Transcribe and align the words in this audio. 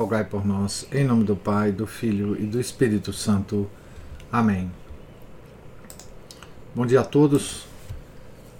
rogai 0.00 0.24
por 0.24 0.46
nós, 0.46 0.86
em 0.90 1.04
nome 1.04 1.24
do 1.24 1.36
Pai, 1.36 1.70
do 1.70 1.86
Filho 1.86 2.34
e 2.40 2.46
do 2.46 2.58
Espírito 2.58 3.12
Santo. 3.12 3.70
Amém. 4.32 4.72
Bom 6.74 6.86
dia 6.86 7.00
a 7.00 7.04
todos. 7.04 7.66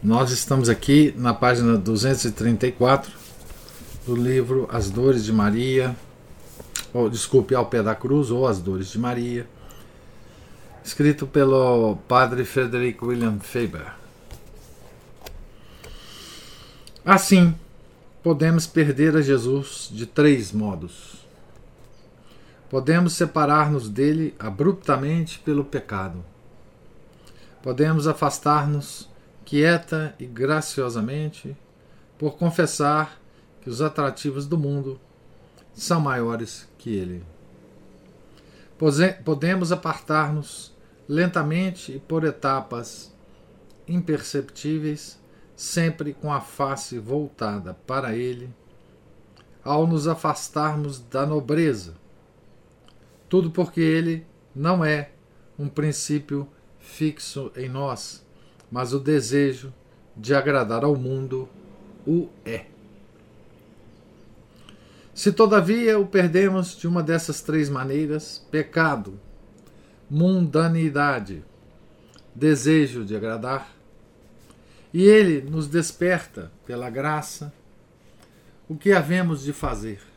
Nós 0.03 0.33
estamos 0.33 0.69
aqui 0.69 1.15
na 1.17 1.33
página 1.33 1.79
234 1.79 3.11
do 4.05 4.15
livro 4.15 4.69
As 4.71 4.91
Dores 4.91 5.25
de 5.25 5.33
Maria, 5.33 5.97
ou 6.93 7.09
desculpe, 7.09 7.55
ao 7.55 7.65
pé 7.65 7.83
da 7.83 7.95
cruz, 7.95 8.31
ou 8.31 8.47
As 8.47 8.61
Dores 8.61 8.89
de 8.89 8.99
Maria, 8.99 9.49
escrito 10.85 11.27
pelo 11.27 11.97
padre 12.07 12.45
Frederick 12.45 13.03
William 13.03 13.39
Faber. 13.41 13.95
Assim, 17.03 17.55
podemos 18.23 18.67
perder 18.67 19.17
a 19.17 19.23
Jesus 19.23 19.89
de 19.91 20.05
três 20.05 20.53
modos. 20.53 21.20
Podemos 22.71 23.15
separar-nos 23.15 23.89
dele 23.89 24.33
abruptamente 24.39 25.41
pelo 25.41 25.65
pecado. 25.65 26.25
Podemos 27.61 28.07
afastar-nos 28.07 29.11
quieta 29.45 30.15
e 30.21 30.25
graciosamente 30.25 31.57
por 32.17 32.37
confessar 32.37 33.21
que 33.61 33.69
os 33.69 33.83
atrativos 33.83 34.47
do 34.47 34.57
mundo 34.57 35.01
são 35.75 36.01
maiores 36.01 36.69
que 36.79 36.95
ele. 36.95 37.25
Podemos 39.25 39.73
apartar-nos 39.73 40.73
lentamente 41.09 41.91
e 41.91 41.99
por 41.99 42.23
etapas 42.23 43.13
imperceptíveis, 43.89 45.19
sempre 45.57 46.15
com 46.15 46.33
a 46.33 46.41
face 46.41 47.01
voltada 47.01 47.75
para 47.85 48.15
ele, 48.15 48.49
ao 49.65 49.89
nos 49.89 50.07
afastarmos 50.07 51.01
da 51.01 51.27
nobreza 51.27 52.00
tudo 53.31 53.51
porque 53.51 53.81
ele 53.81 54.27
não 54.55 54.85
é 54.85 55.11
um 55.57 55.69
princípio 55.69 56.49
fixo 56.81 57.53
em 57.57 57.69
nós, 57.69 58.27
mas 58.71 58.93
o 58.93 58.99
desejo 58.99 59.73
de 60.17 60.35
agradar 60.35 60.85
ao 60.85 60.97
mundo 60.97 61.49
o 62.05 62.29
é. 62.45 62.67
Se 65.15 65.31
todavia 65.31 65.97
o 65.99 66.07
perdemos 66.07 66.77
de 66.77 66.89
uma 66.89 67.03
dessas 67.03 67.41
três 67.41 67.69
maneiras, 67.69 68.45
pecado, 68.51 69.19
mundanidade, 70.11 71.45
desejo 72.35 73.05
de 73.05 73.15
agradar, 73.15 73.71
e 74.93 75.05
ele 75.05 75.49
nos 75.49 75.69
desperta 75.69 76.51
pela 76.67 76.91
graça, 76.91 77.53
o 78.69 78.75
que 78.75 78.93
havemos 78.93 79.43
de 79.43 79.53
fazer? 79.53 80.10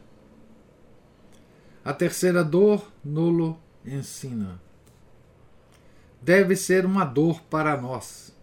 A 1.85 1.93
terceira 1.93 2.43
dor, 2.43 2.89
nulo 3.03 3.59
ensina. 3.85 4.61
Deve 6.21 6.55
ser 6.55 6.85
uma 6.85 7.03
dor 7.03 7.41
para 7.43 7.75
nós. 7.75 8.33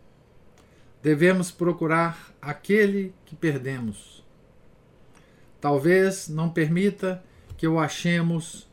Devemos 1.03 1.51
procurar 1.51 2.35
aquele 2.43 3.15
que 3.25 3.35
perdemos. 3.35 4.23
Talvez 5.59 6.29
não 6.29 6.51
permita 6.51 7.25
que 7.57 7.67
o 7.67 7.79
achemos 7.79 8.69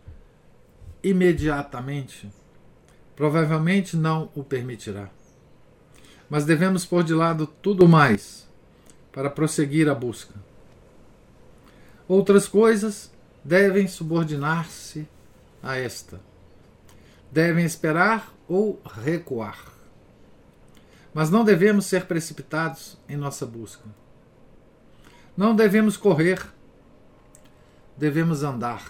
imediatamente. 1.01 2.29
Provavelmente 3.15 3.95
não 3.95 4.29
o 4.35 4.43
permitirá. 4.43 5.09
Mas 6.29 6.43
devemos 6.43 6.85
pôr 6.85 7.05
de 7.05 7.13
lado 7.13 7.47
tudo 7.47 7.87
mais 7.87 8.45
para 9.13 9.29
prosseguir 9.29 9.87
a 9.87 9.95
busca. 9.95 10.33
Outras 12.05 12.47
coisas 12.47 13.11
devem 13.47 13.87
subordinar-se 13.87 15.07
a 15.63 15.77
esta. 15.77 16.19
Devem 17.31 17.63
esperar 17.63 18.33
ou 18.45 18.81
recuar. 18.85 19.71
Mas 21.13 21.29
não 21.29 21.45
devemos 21.45 21.85
ser 21.85 22.07
precipitados 22.07 22.97
em 23.07 23.15
nossa 23.15 23.45
busca. 23.45 23.85
Não 25.35 25.55
devemos 25.55 25.95
correr, 25.95 26.45
devemos 27.95 28.43
andar. 28.43 28.83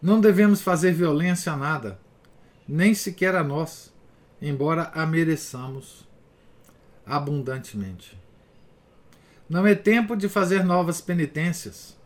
Não 0.00 0.20
devemos 0.20 0.60
fazer 0.60 0.92
violência 0.92 1.52
a 1.52 1.56
nada, 1.56 1.98
nem 2.68 2.94
sequer 2.94 3.34
a 3.34 3.42
nós, 3.42 3.90
embora 4.42 4.90
a 4.94 5.06
mereçamos 5.06 6.06
abundantemente. 7.06 8.20
Não 9.48 9.66
é 9.66 9.74
tempo 9.74 10.14
de 10.14 10.28
fazer 10.28 10.62
novas 10.64 11.00
penitências 11.00 11.96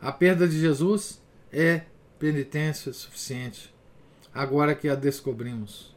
a 0.00 0.12
perda 0.12 0.46
de 0.46 0.60
Jesus 0.60 1.20
é 1.52 1.82
penitência 2.18 2.92
suficiente, 2.92 3.74
agora 4.32 4.74
que 4.74 4.88
a 4.88 4.94
descobrimos. 4.94 5.96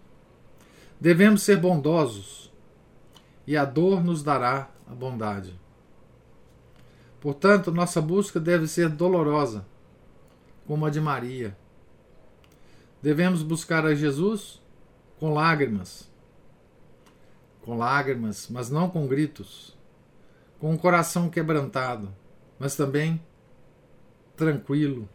Devemos 0.99 1.43
ser 1.43 1.57
bondosos, 1.57 2.51
e 3.45 3.57
a 3.57 3.65
dor 3.65 4.03
nos 4.03 4.23
dará 4.23 4.69
a 4.87 4.93
bondade. 4.93 5.59
Portanto, 7.19 7.71
nossa 7.71 8.01
busca 8.01 8.39
deve 8.39 8.67
ser 8.67 8.89
dolorosa, 8.89 9.65
como 10.65 10.85
a 10.85 10.89
de 10.89 11.01
Maria. 11.01 11.57
Devemos 13.01 13.43
buscar 13.43 13.85
a 13.85 13.93
Jesus 13.93 14.61
com 15.19 15.33
lágrimas, 15.33 16.09
com 17.61 17.77
lágrimas, 17.77 18.47
mas 18.49 18.69
não 18.69 18.89
com 18.89 19.07
gritos, 19.07 19.77
com 20.59 20.73
o 20.73 20.79
coração 20.79 21.29
quebrantado, 21.29 22.13
mas 22.57 22.75
também 22.75 23.21
tranquilo. 24.41 25.07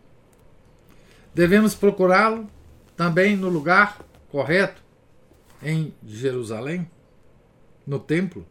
Devemos 1.34 1.74
procurá-lo 1.74 2.48
também 2.96 3.36
no 3.36 3.48
lugar 3.48 3.98
correto, 4.30 4.80
em 5.60 5.92
Jerusalém, 6.06 6.88
no 7.84 7.98
templo, 7.98 8.46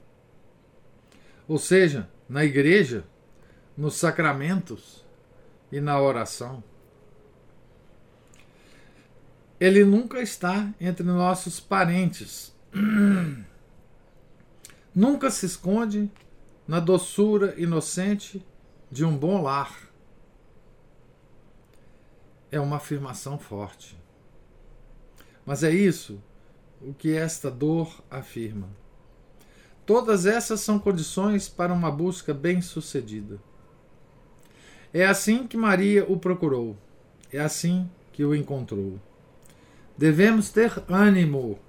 ou 1.48 1.58
seja, 1.58 2.10
na 2.28 2.44
igreja, 2.44 3.06
nos 3.78 3.96
sacramentos 3.96 5.06
e 5.72 5.80
na 5.80 5.98
oração. 6.02 6.62
Ele 9.58 9.86
nunca 9.86 10.22
está 10.22 10.74
entre 10.82 11.06
nossos 11.06 11.62
parentes. 11.62 12.54
nunca 14.94 15.32
se 15.32 15.46
esconde 15.46 16.12
na 16.68 16.82
doçura 16.82 17.56
inocente 17.58 18.46
de 18.92 19.06
um 19.06 19.16
bom 19.18 19.42
lar 19.42 19.86
é 22.56 22.60
uma 22.60 22.78
afirmação 22.78 23.38
forte. 23.38 23.98
Mas 25.46 25.64
é 25.64 25.72
isso 25.72 26.22
o 26.82 26.94
que 26.94 27.16
esta 27.16 27.52
dor 27.52 28.02
afirma. 28.10 28.70
Todas 29.86 30.26
essas 30.26 30.62
são 30.62 30.80
condições 30.80 31.48
para 31.48 31.74
uma 31.74 31.92
busca 31.92 32.34
bem-sucedida. 32.34 33.40
É 34.94 35.06
assim 35.06 35.46
que 35.46 35.58
Maria 35.58 36.06
o 36.10 36.18
procurou. 36.18 36.78
É 37.32 37.40
assim 37.40 37.90
que 38.14 38.24
o 38.24 38.34
encontrou. 38.34 39.00
Devemos 39.98 40.50
ter 40.50 40.84
ânimo. 40.90 41.60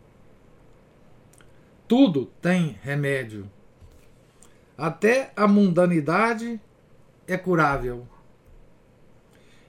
Tudo 1.88 2.26
tem 2.40 2.78
remédio. 2.82 3.50
Até 4.78 5.32
a 5.34 5.46
mundanidade 5.48 6.60
é 7.26 7.36
curável. 7.36 8.06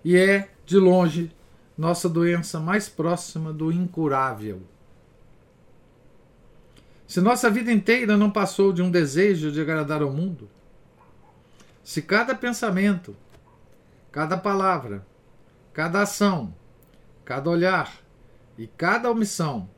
E 0.04 0.16
é 0.16 0.50
de 0.68 0.78
longe, 0.78 1.32
nossa 1.78 2.10
doença 2.10 2.60
mais 2.60 2.90
próxima 2.90 3.54
do 3.54 3.72
incurável. 3.72 4.62
Se 7.08 7.22
nossa 7.22 7.50
vida 7.50 7.72
inteira 7.72 8.18
não 8.18 8.30
passou 8.30 8.74
de 8.74 8.82
um 8.82 8.92
desejo 8.92 9.50
de 9.50 9.62
agradar 9.62 10.02
ao 10.02 10.12
mundo, 10.12 10.50
se 11.82 12.02
cada 12.02 12.36
pensamento, 12.36 13.16
cada 14.12 14.36
palavra, 14.36 15.08
cada 15.72 16.02
ação, 16.02 16.54
cada 17.24 17.50
olhar 17.50 17.94
e 18.58 18.68
cada 18.68 19.10
omissão 19.10 19.70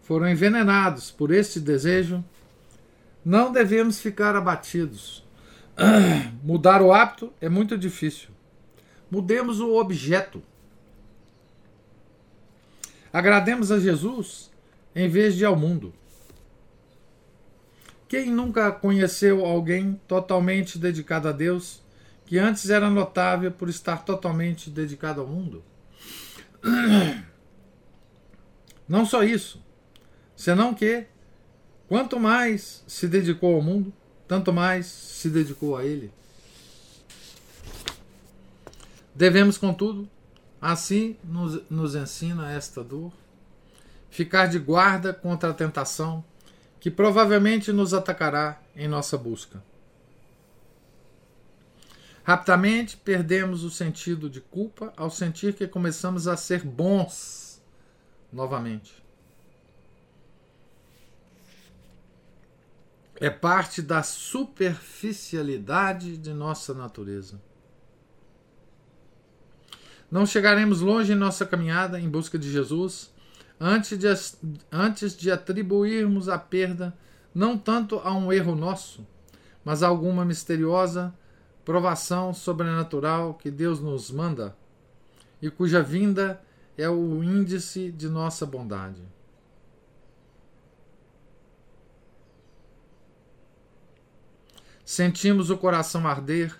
foram 0.00 0.26
envenenados 0.26 1.10
por 1.10 1.30
este 1.30 1.60
desejo, 1.60 2.24
não 3.22 3.52
devemos 3.52 4.00
ficar 4.00 4.34
abatidos. 4.34 5.22
Mudar 6.42 6.80
o 6.80 6.90
hábito 6.90 7.30
é 7.38 7.50
muito 7.50 7.76
difícil 7.76 8.37
mudemos 9.10 9.60
o 9.60 9.74
objeto. 9.74 10.42
Agrademos 13.12 13.72
a 13.72 13.78
Jesus 13.78 14.50
em 14.94 15.08
vez 15.08 15.34
de 15.34 15.44
ao 15.44 15.56
mundo. 15.56 15.92
Quem 18.08 18.30
nunca 18.30 18.72
conheceu 18.72 19.44
alguém 19.44 20.00
totalmente 20.08 20.78
dedicado 20.78 21.28
a 21.28 21.32
Deus, 21.32 21.82
que 22.24 22.38
antes 22.38 22.70
era 22.70 22.88
notável 22.88 23.52
por 23.52 23.68
estar 23.68 24.04
totalmente 24.04 24.70
dedicado 24.70 25.20
ao 25.20 25.26
mundo? 25.26 25.62
Não 28.88 29.04
só 29.04 29.22
isso, 29.22 29.62
senão 30.34 30.72
que, 30.72 31.04
quanto 31.86 32.18
mais 32.18 32.82
se 32.86 33.06
dedicou 33.06 33.54
ao 33.54 33.62
mundo, 33.62 33.92
tanto 34.26 34.52
mais 34.52 34.86
se 34.86 35.28
dedicou 35.28 35.76
a 35.76 35.84
ele. 35.84 36.10
Devemos, 39.18 39.58
contudo, 39.58 40.08
assim 40.60 41.16
nos, 41.24 41.60
nos 41.68 41.96
ensina 41.96 42.52
esta 42.52 42.84
dor, 42.84 43.12
ficar 44.08 44.46
de 44.46 44.60
guarda 44.60 45.12
contra 45.12 45.50
a 45.50 45.54
tentação 45.54 46.24
que 46.78 46.88
provavelmente 46.88 47.72
nos 47.72 47.92
atacará 47.92 48.62
em 48.76 48.86
nossa 48.86 49.18
busca. 49.18 49.60
Rapidamente 52.22 52.96
perdemos 52.96 53.64
o 53.64 53.70
sentido 53.72 54.30
de 54.30 54.40
culpa 54.40 54.92
ao 54.96 55.10
sentir 55.10 55.52
que 55.52 55.66
começamos 55.66 56.28
a 56.28 56.36
ser 56.36 56.62
bons 56.62 57.60
novamente. 58.32 59.02
É 63.16 63.28
parte 63.28 63.82
da 63.82 64.04
superficialidade 64.04 66.16
de 66.16 66.32
nossa 66.32 66.72
natureza. 66.72 67.47
Não 70.10 70.24
chegaremos 70.24 70.80
longe 70.80 71.12
em 71.12 71.16
nossa 71.16 71.44
caminhada 71.44 72.00
em 72.00 72.08
busca 72.08 72.38
de 72.38 72.50
Jesus 72.50 73.12
antes 73.60 73.98
de, 73.98 74.06
antes 74.70 75.16
de 75.16 75.30
atribuirmos 75.30 76.28
a 76.28 76.38
perda 76.38 76.96
não 77.34 77.58
tanto 77.58 77.98
a 77.98 78.12
um 78.12 78.32
erro 78.32 78.54
nosso, 78.54 79.06
mas 79.64 79.82
a 79.82 79.88
alguma 79.88 80.24
misteriosa 80.24 81.14
provação 81.64 82.32
sobrenatural 82.32 83.34
que 83.34 83.50
Deus 83.50 83.80
nos 83.80 84.10
manda 84.10 84.56
e 85.42 85.50
cuja 85.50 85.82
vinda 85.82 86.42
é 86.76 86.88
o 86.88 87.22
índice 87.22 87.90
de 87.92 88.08
nossa 88.08 88.46
bondade. 88.46 89.02
Sentimos 94.84 95.50
o 95.50 95.58
coração 95.58 96.08
arder 96.08 96.58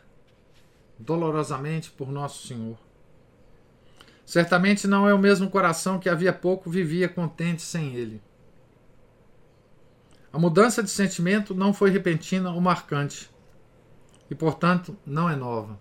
dolorosamente 0.98 1.90
por 1.90 2.12
Nosso 2.12 2.46
Senhor. 2.46 2.87
Certamente 4.28 4.86
não 4.86 5.08
é 5.08 5.14
o 5.14 5.18
mesmo 5.18 5.48
coração 5.48 5.98
que 5.98 6.06
havia 6.06 6.34
pouco 6.34 6.68
vivia 6.68 7.08
contente 7.08 7.62
sem 7.62 7.94
ele. 7.94 8.20
A 10.30 10.38
mudança 10.38 10.82
de 10.82 10.90
sentimento 10.90 11.54
não 11.54 11.72
foi 11.72 11.88
repentina 11.88 12.52
ou 12.52 12.60
marcante, 12.60 13.30
e, 14.30 14.34
portanto, 14.34 14.94
não 15.06 15.30
é 15.30 15.34
nova. 15.34 15.80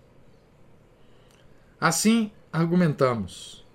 Assim, 1.77 2.31
argumentamos. 2.49 3.65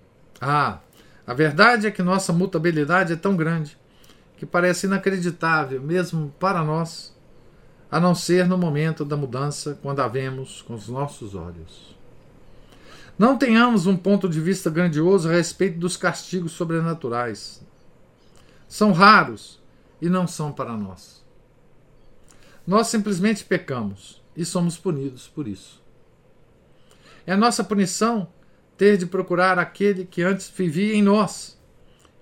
Ah, 0.41 0.79
a 1.27 1.35
verdade 1.35 1.85
é 1.85 1.91
que 1.91 2.01
nossa 2.01 2.33
mutabilidade 2.33 3.13
é 3.13 3.15
tão 3.15 3.37
grande 3.37 3.77
que 4.37 4.45
parece 4.47 4.87
inacreditável, 4.87 5.79
mesmo 5.83 6.33
para 6.39 6.63
nós, 6.63 7.15
a 7.91 7.99
não 7.99 8.15
ser 8.15 8.47
no 8.47 8.57
momento 8.57 9.05
da 9.05 9.15
mudança, 9.15 9.77
quando 9.83 9.99
a 9.99 10.07
vemos 10.07 10.63
com 10.63 10.73
os 10.73 10.89
nossos 10.89 11.35
olhos. 11.35 11.92
Não 13.17 13.37
tenhamos 13.37 13.85
um 13.85 13.95
ponto 13.95 14.27
de 14.27 14.41
vista 14.41 14.69
grandioso 14.69 15.29
a 15.29 15.31
respeito 15.31 15.77
dos 15.77 15.95
castigos 15.95 16.53
sobrenaturais. 16.53 17.63
São 18.67 18.91
raros 18.91 19.61
e 20.01 20.09
não 20.09 20.27
são 20.27 20.51
para 20.51 20.75
nós. 20.75 21.23
Nós 22.65 22.87
simplesmente 22.87 23.43
pecamos 23.43 24.21
e 24.35 24.43
somos 24.43 24.77
punidos 24.77 25.27
por 25.27 25.47
isso. 25.47 25.81
É 27.25 27.35
nossa 27.35 27.63
punição 27.63 28.27
ter 28.75 28.97
de 28.97 29.05
procurar 29.05 29.59
aquele 29.59 30.05
que 30.05 30.23
antes 30.23 30.49
vivia 30.49 30.95
em 30.95 31.03
nós 31.03 31.59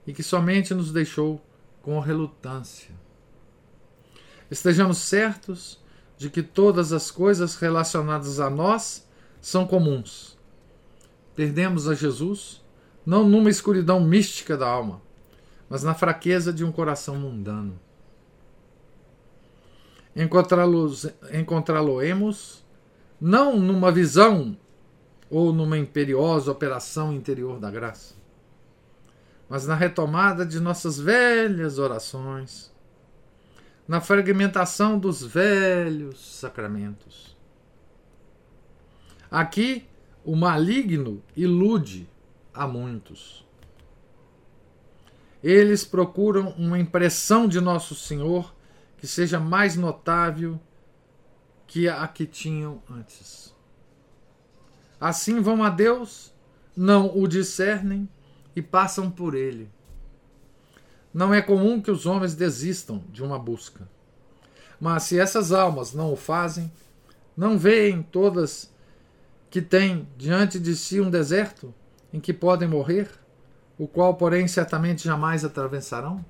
e 0.05 0.13
que 0.13 0.21
somente 0.21 0.73
nos 0.73 0.91
deixou 0.91 1.41
com 1.81 1.99
relutância. 1.99 2.93
Estejamos 4.49 4.97
certos 4.97 5.79
de 6.17 6.29
que 6.29 6.43
todas 6.43 6.91
as 6.91 7.09
coisas 7.09 7.55
relacionadas 7.55 8.41
a 8.41 8.49
nós 8.49 9.07
são 9.39 9.65
comuns 9.65 10.30
Perdemos 11.35 11.87
a 11.87 11.93
Jesus 11.93 12.61
não 13.05 13.27
numa 13.27 13.49
escuridão 13.49 13.99
mística 13.99 14.57
da 14.57 14.67
alma, 14.67 15.01
mas 15.69 15.83
na 15.83 15.93
fraqueza 15.93 16.53
de 16.53 16.63
um 16.63 16.71
coração 16.71 17.15
mundano. 17.15 17.79
Encontrá-lo-emos 20.15 22.63
não 23.19 23.57
numa 23.57 23.91
visão 23.91 24.57
ou 25.29 25.51
numa 25.53 25.77
imperiosa 25.77 26.51
operação 26.51 27.13
interior 27.13 27.59
da 27.59 27.71
graça, 27.71 28.15
mas 29.47 29.65
na 29.65 29.75
retomada 29.75 30.45
de 30.45 30.59
nossas 30.59 30.99
velhas 30.99 31.79
orações, 31.79 32.69
na 33.87 34.01
fragmentação 34.01 34.99
dos 34.99 35.23
velhos 35.23 36.39
sacramentos. 36.39 37.37
Aqui 39.29 39.87
o 40.23 40.35
maligno 40.35 41.21
ilude 41.35 42.09
a 42.53 42.67
muitos. 42.67 43.45
Eles 45.43 45.83
procuram 45.83 46.49
uma 46.51 46.77
impressão 46.77 47.47
de 47.47 47.59
Nosso 47.59 47.95
Senhor 47.95 48.53
que 48.97 49.07
seja 49.07 49.39
mais 49.39 49.75
notável 49.75 50.59
que 51.65 51.87
a 51.87 52.07
que 52.07 52.25
tinham 52.25 52.81
antes. 52.89 53.55
Assim 54.99 55.41
vão 55.41 55.63
a 55.63 55.69
Deus, 55.69 56.31
não 56.77 57.17
o 57.17 57.27
discernem 57.27 58.07
e 58.55 58.61
passam 58.61 59.09
por 59.09 59.33
ele. 59.33 59.67
Não 61.11 61.33
é 61.33 61.41
comum 61.41 61.81
que 61.81 61.89
os 61.89 62.05
homens 62.05 62.35
desistam 62.35 63.03
de 63.09 63.23
uma 63.23 63.39
busca. 63.39 63.89
Mas 64.79 65.03
se 65.03 65.19
essas 65.19 65.51
almas 65.51 65.93
não 65.93 66.13
o 66.13 66.15
fazem, 66.15 66.71
não 67.35 67.57
veem 67.57 68.03
todas 68.03 68.71
que 69.51 69.61
têm 69.61 70.07
diante 70.17 70.57
de 70.57 70.75
si 70.77 71.01
um 71.01 71.09
deserto 71.09 71.73
em 72.13 72.21
que 72.21 72.31
podem 72.33 72.69
morrer, 72.69 73.09
o 73.77 73.85
qual, 73.85 74.15
porém, 74.15 74.47
certamente 74.47 75.03
jamais 75.03 75.43
atravessarão? 75.43 76.23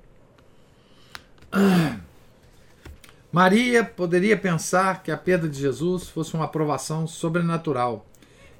Maria 3.30 3.84
poderia 3.84 4.36
pensar 4.36 5.04
que 5.04 5.10
a 5.10 5.16
perda 5.16 5.48
de 5.48 5.58
Jesus 5.58 6.08
fosse 6.08 6.34
uma 6.34 6.46
aprovação 6.46 7.06
sobrenatural 7.06 8.04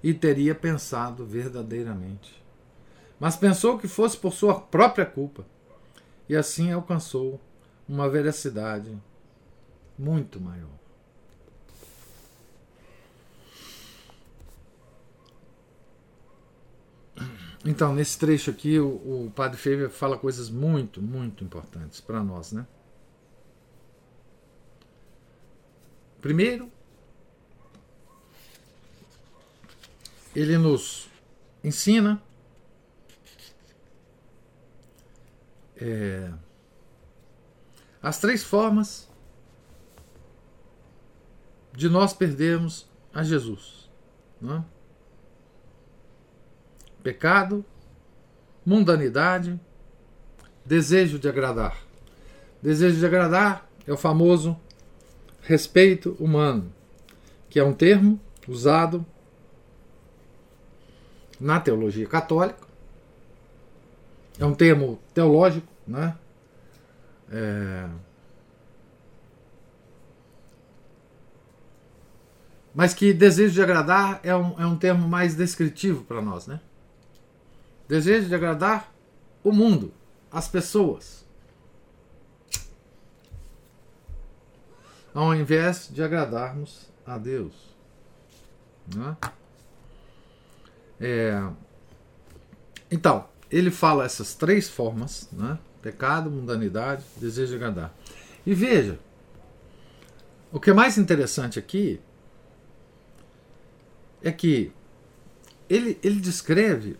e 0.00 0.14
teria 0.14 0.54
pensado 0.54 1.26
verdadeiramente. 1.26 2.40
Mas 3.18 3.36
pensou 3.36 3.78
que 3.78 3.88
fosse 3.88 4.16
por 4.16 4.32
sua 4.32 4.60
própria 4.60 5.04
culpa 5.04 5.44
e 6.28 6.36
assim 6.36 6.70
alcançou 6.70 7.40
uma 7.88 8.08
veracidade 8.08 8.96
muito 9.98 10.40
maior. 10.40 10.81
Então, 17.64 17.94
nesse 17.94 18.18
trecho 18.18 18.50
aqui, 18.50 18.78
o, 18.78 18.88
o 19.26 19.32
Padre 19.34 19.56
Feber 19.56 19.88
fala 19.88 20.18
coisas 20.18 20.50
muito, 20.50 21.00
muito 21.00 21.44
importantes 21.44 22.00
para 22.00 22.22
nós, 22.22 22.50
né? 22.50 22.66
Primeiro, 26.20 26.70
ele 30.34 30.56
nos 30.58 31.08
ensina 31.62 32.20
é, 35.76 36.32
as 38.02 38.18
três 38.18 38.42
formas 38.42 39.08
de 41.72 41.88
nós 41.88 42.12
perdermos 42.12 42.88
a 43.12 43.22
Jesus. 43.22 43.90
Não 44.40 44.56
é? 44.56 44.64
Pecado, 47.02 47.64
mundanidade, 48.64 49.58
desejo 50.64 51.18
de 51.18 51.28
agradar. 51.28 51.76
Desejo 52.62 52.98
de 52.98 53.06
agradar 53.06 53.68
é 53.86 53.92
o 53.92 53.96
famoso 53.96 54.56
respeito 55.42 56.16
humano, 56.20 56.72
que 57.50 57.58
é 57.58 57.64
um 57.64 57.72
termo 57.72 58.20
usado 58.46 59.04
na 61.40 61.58
teologia 61.58 62.06
católica. 62.06 62.66
É 64.38 64.46
um 64.46 64.54
termo 64.54 64.98
teológico, 65.12 65.66
né? 65.86 66.16
É... 67.30 67.88
mas 72.74 72.94
que 72.94 73.12
desejo 73.12 73.52
de 73.52 73.62
agradar 73.62 74.20
é 74.22 74.34
um, 74.34 74.60
é 74.60 74.66
um 74.66 74.76
termo 74.76 75.06
mais 75.06 75.34
descritivo 75.34 76.04
para 76.04 76.22
nós, 76.22 76.46
né? 76.46 76.60
Desejo 77.92 78.26
de 78.26 78.34
agradar 78.34 78.90
o 79.44 79.52
mundo, 79.52 79.92
as 80.30 80.48
pessoas. 80.48 81.26
Ao 85.12 85.34
invés 85.34 85.90
de 85.92 86.02
agradarmos 86.02 86.88
a 87.04 87.18
Deus. 87.18 87.52
Né? 88.96 89.14
É, 90.98 91.50
então, 92.90 93.28
ele 93.50 93.70
fala 93.70 94.06
essas 94.06 94.32
três 94.32 94.70
formas, 94.70 95.28
né? 95.30 95.58
Pecado, 95.82 96.30
mundanidade, 96.30 97.04
desejo 97.18 97.50
de 97.50 97.56
agradar. 97.56 97.94
E 98.46 98.54
veja, 98.54 98.98
o 100.50 100.58
que 100.58 100.70
é 100.70 100.72
mais 100.72 100.96
interessante 100.96 101.58
aqui 101.58 102.00
é 104.22 104.32
que 104.32 104.72
ele, 105.68 105.98
ele 106.02 106.20
descreve, 106.20 106.96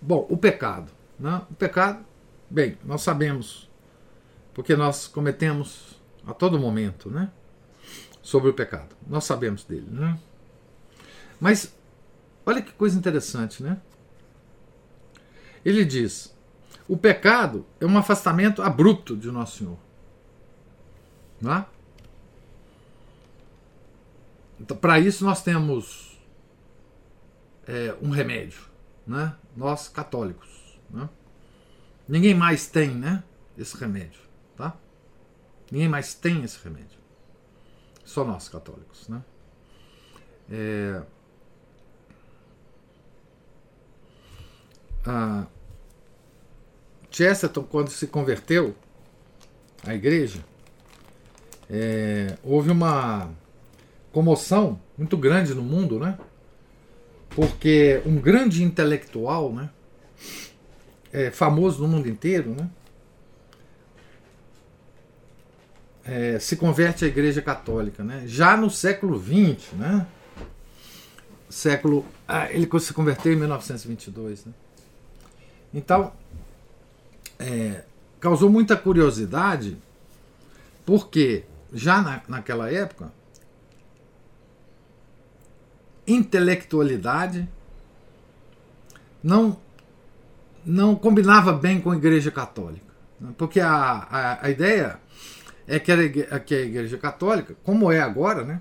bom, 0.00 0.26
o 0.28 0.36
pecado. 0.36 0.90
Né? 1.18 1.42
O 1.50 1.54
pecado, 1.54 2.04
bem, 2.48 2.78
nós 2.84 3.02
sabemos, 3.02 3.70
porque 4.54 4.76
nós 4.76 5.06
cometemos 5.06 6.00
a 6.26 6.34
todo 6.34 6.58
momento, 6.58 7.10
né? 7.10 7.30
Sobre 8.20 8.50
o 8.50 8.54
pecado. 8.54 8.96
Nós 9.06 9.24
sabemos 9.24 9.64
dele, 9.64 9.86
né? 9.88 10.18
Mas, 11.40 11.74
olha 12.44 12.60
que 12.60 12.72
coisa 12.72 12.98
interessante, 12.98 13.62
né? 13.62 13.80
Ele 15.64 15.84
diz: 15.84 16.34
o 16.88 16.96
pecado 16.96 17.64
é 17.80 17.86
um 17.86 17.96
afastamento 17.96 18.62
abrupto 18.62 19.16
de 19.16 19.30
Nosso 19.30 19.58
Senhor. 19.58 19.78
Não 21.40 21.54
é? 21.54 21.66
Então, 24.60 24.76
Para 24.76 24.98
isso 24.98 25.24
nós 25.24 25.42
temos 25.42 26.18
é, 27.66 27.94
um 28.00 28.10
remédio, 28.10 28.60
né? 29.06 29.34
nós 29.56 29.88
católicos. 29.88 30.78
Né? 30.90 31.08
Ninguém 32.08 32.34
mais 32.34 32.66
tem 32.66 32.90
né, 32.90 33.22
esse 33.56 33.76
remédio. 33.76 34.20
Tá? 34.56 34.76
Ninguém 35.70 35.88
mais 35.88 36.14
tem 36.14 36.42
esse 36.42 36.58
remédio. 36.62 36.98
Só 38.04 38.24
nós 38.24 38.48
católicos. 38.48 39.08
Né? 39.08 39.22
É, 40.50 41.02
a 45.04 45.46
Chesterton, 47.10 47.62
quando 47.62 47.90
se 47.90 48.06
converteu 48.06 48.74
à 49.84 49.94
igreja, 49.94 50.44
é, 51.68 52.36
houve 52.42 52.70
uma 52.70 53.30
comoção 54.12 54.80
muito 54.96 55.16
grande 55.16 55.54
no 55.54 55.62
mundo, 55.62 55.98
né? 55.98 56.18
Porque 57.36 58.00
um 58.06 58.16
grande 58.16 58.64
intelectual, 58.64 59.52
né? 59.52 59.68
É, 61.12 61.30
famoso 61.30 61.82
no 61.82 61.88
mundo 61.88 62.08
inteiro, 62.08 62.56
né? 62.58 62.70
É, 66.02 66.38
se 66.38 66.56
converte 66.56 67.04
à 67.04 67.08
Igreja 67.08 67.42
Católica, 67.42 68.02
né? 68.02 68.22
Já 68.26 68.56
no 68.56 68.70
século 68.70 69.22
XX, 69.22 69.72
né? 69.74 70.06
Século, 71.50 72.06
ah, 72.26 72.50
ele 72.50 72.66
se 72.80 72.94
converteu 72.94 73.34
em 73.34 73.36
1922, 73.36 74.46
né? 74.46 74.52
Então, 75.74 76.14
é, 77.38 77.84
causou 78.18 78.48
muita 78.48 78.78
curiosidade, 78.78 79.76
porque 80.86 81.44
já 81.70 82.00
na, 82.00 82.22
naquela 82.26 82.72
época, 82.72 83.12
intelectualidade 86.06 87.48
não, 89.22 89.58
não 90.64 90.94
combinava 90.94 91.52
bem 91.52 91.80
com 91.80 91.90
a 91.90 91.96
Igreja 91.96 92.30
Católica. 92.30 92.86
Né? 93.20 93.30
Porque 93.36 93.60
a, 93.60 93.72
a, 93.72 94.46
a 94.46 94.50
ideia 94.50 94.98
é 95.66 95.78
que 95.78 95.92
a, 95.92 96.38
que 96.40 96.54
a 96.54 96.60
Igreja 96.60 96.96
Católica, 96.98 97.56
como 97.62 97.90
é 97.90 98.00
agora, 98.00 98.44
né, 98.44 98.60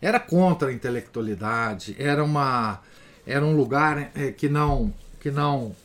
era 0.00 0.18
contra 0.18 0.68
a 0.68 0.72
intelectualidade, 0.72 1.94
era, 1.98 2.24
uma, 2.24 2.80
era 3.26 3.44
um 3.44 3.54
lugar 3.54 4.10
é, 4.14 4.32
que 4.32 4.48
não, 4.48 4.92
que 5.20 5.30
não 5.30 5.76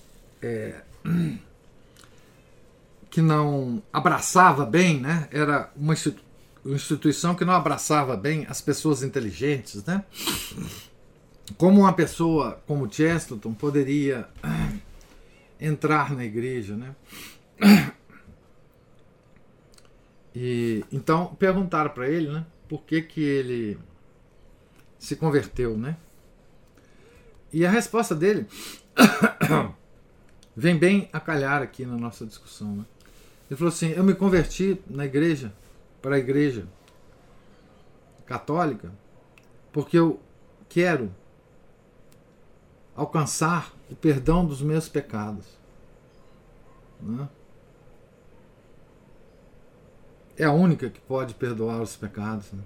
é, 0.41 0.75
que 3.09 3.21
não 3.21 3.81
abraçava 3.91 4.65
bem, 4.65 4.99
né? 4.99 5.27
Era 5.31 5.69
uma 5.75 5.93
instituição 5.93 6.26
que 7.35 7.45
não 7.45 7.53
abraçava 7.53 8.17
bem 8.17 8.45
as 8.49 8.61
pessoas 8.61 9.03
inteligentes, 9.03 9.83
né? 9.85 10.03
Como 11.57 11.81
uma 11.81 11.93
pessoa 11.93 12.61
como 12.67 12.91
Chesterton 12.91 13.53
poderia 13.53 14.27
entrar 15.59 16.13
na 16.15 16.25
igreja, 16.25 16.75
né? 16.75 16.95
E 20.35 20.83
então 20.91 21.33
perguntaram 21.35 21.89
para 21.89 22.07
ele, 22.07 22.29
né? 22.29 22.45
Por 22.67 22.83
que 22.83 23.01
que 23.01 23.21
ele 23.21 23.79
se 24.99 25.15
converteu, 25.15 25.77
né? 25.77 25.97
E 27.51 27.65
a 27.65 27.71
resposta 27.71 28.13
dele 28.13 28.45
vem 30.55 30.77
bem 30.77 31.09
a 31.13 31.19
calhar 31.19 31.61
aqui 31.61 31.85
na 31.85 31.95
nossa 31.95 32.25
discussão, 32.25 32.75
né? 32.75 32.85
Ele 33.49 33.57
falou 33.57 33.73
assim: 33.73 33.91
Eu 33.91 34.03
me 34.03 34.13
converti 34.13 34.79
na 34.87 35.05
igreja, 35.05 35.53
para 36.07 36.15
a 36.15 36.19
igreja 36.19 36.65
católica, 38.25 38.93
porque 39.73 39.99
eu 39.99 40.17
quero 40.69 41.13
alcançar 42.95 43.73
o 43.91 43.95
perdão 43.95 44.45
dos 44.45 44.61
meus 44.61 44.87
pecados. 44.87 45.45
Né? 47.01 47.27
É 50.37 50.45
a 50.45 50.53
única 50.53 50.89
que 50.89 51.01
pode 51.01 51.33
perdoar 51.33 51.81
os 51.81 51.97
pecados. 51.97 52.53
Né? 52.53 52.63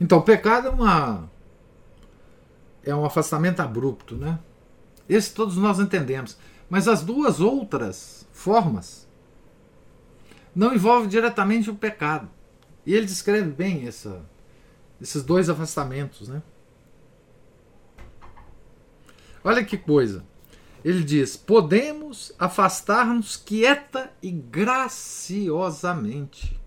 Então, 0.00 0.16
o 0.16 0.22
pecado 0.22 0.68
é 0.68 0.70
uma 0.70 1.28
é 2.82 2.94
um 2.94 3.04
afastamento 3.04 3.60
abrupto, 3.60 4.16
né? 4.16 4.38
Esse 5.06 5.34
todos 5.34 5.58
nós 5.58 5.78
entendemos. 5.78 6.38
Mas 6.70 6.88
as 6.88 7.02
duas 7.02 7.38
outras 7.38 8.26
formas 8.32 9.09
não 10.54 10.74
envolvem 10.74 11.08
diretamente 11.08 11.70
o 11.70 11.74
pecado. 11.74 12.28
E 12.84 12.94
ele 12.94 13.06
descreve 13.06 13.50
bem 13.50 13.86
essa, 13.86 14.22
esses 15.00 15.22
dois 15.22 15.48
afastamentos. 15.48 16.28
Né? 16.28 16.42
Olha 19.44 19.64
que 19.64 19.78
coisa. 19.78 20.24
Ele 20.84 21.04
diz: 21.04 21.36
podemos 21.36 22.32
afastar-nos 22.38 23.36
quieta 23.36 24.10
e 24.22 24.30
graciosamente. 24.30 26.58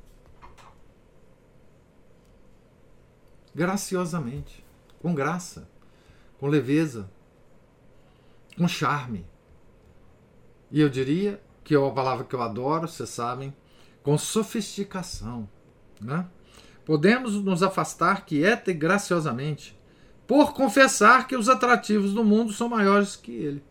Graciosamente, 3.55 4.65
com 4.99 5.13
graça, 5.13 5.69
com 6.39 6.47
leveza, 6.47 7.07
com 8.57 8.67
charme. 8.67 9.27
E 10.71 10.81
eu 10.81 10.89
diria 10.89 11.39
que 11.63 11.75
é 11.75 11.79
uma 11.79 11.93
palavra 11.93 12.25
que 12.25 12.35
eu 12.35 12.41
adoro, 12.41 12.87
vocês 12.87 13.09
sabem, 13.09 13.53
com 14.03 14.17
sofisticação. 14.17 15.49
Né? 15.99 16.27
Podemos 16.85 17.33
nos 17.35 17.63
afastar 17.63 18.25
quieta 18.25 18.69
e 18.69 18.73
graciosamente, 18.73 19.77
por 20.27 20.53
confessar 20.53 21.27
que 21.27 21.35
os 21.35 21.49
atrativos 21.49 22.13
do 22.13 22.23
mundo 22.23 22.51
são 22.53 22.69
maiores 22.69 23.15
que 23.15 23.31
ele. 23.31 23.63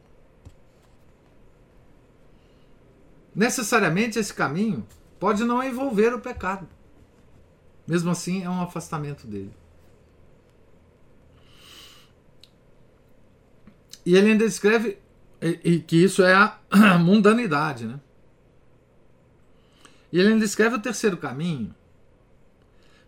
Necessariamente 3.34 4.18
esse 4.18 4.32
caminho 4.32 4.86
pode 5.20 5.44
não 5.44 5.62
envolver 5.62 6.12
o 6.14 6.20
pecado. 6.20 6.68
Mesmo 7.86 8.10
assim, 8.10 8.42
é 8.42 8.50
um 8.50 8.60
afastamento 8.62 9.26
dele. 9.26 9.54
E 14.04 14.16
ele 14.16 14.32
ainda 14.32 14.44
escreve 14.44 14.98
e, 15.40 15.60
e 15.64 15.80
que 15.80 15.96
isso 15.96 16.22
é 16.22 16.34
a 16.34 16.58
mundanidade, 16.98 17.86
né? 17.86 18.00
E 20.12 20.20
ele 20.20 20.34
ainda 20.34 20.44
escreve 20.44 20.76
o 20.76 20.80
terceiro 20.80 21.16
caminho. 21.16 21.74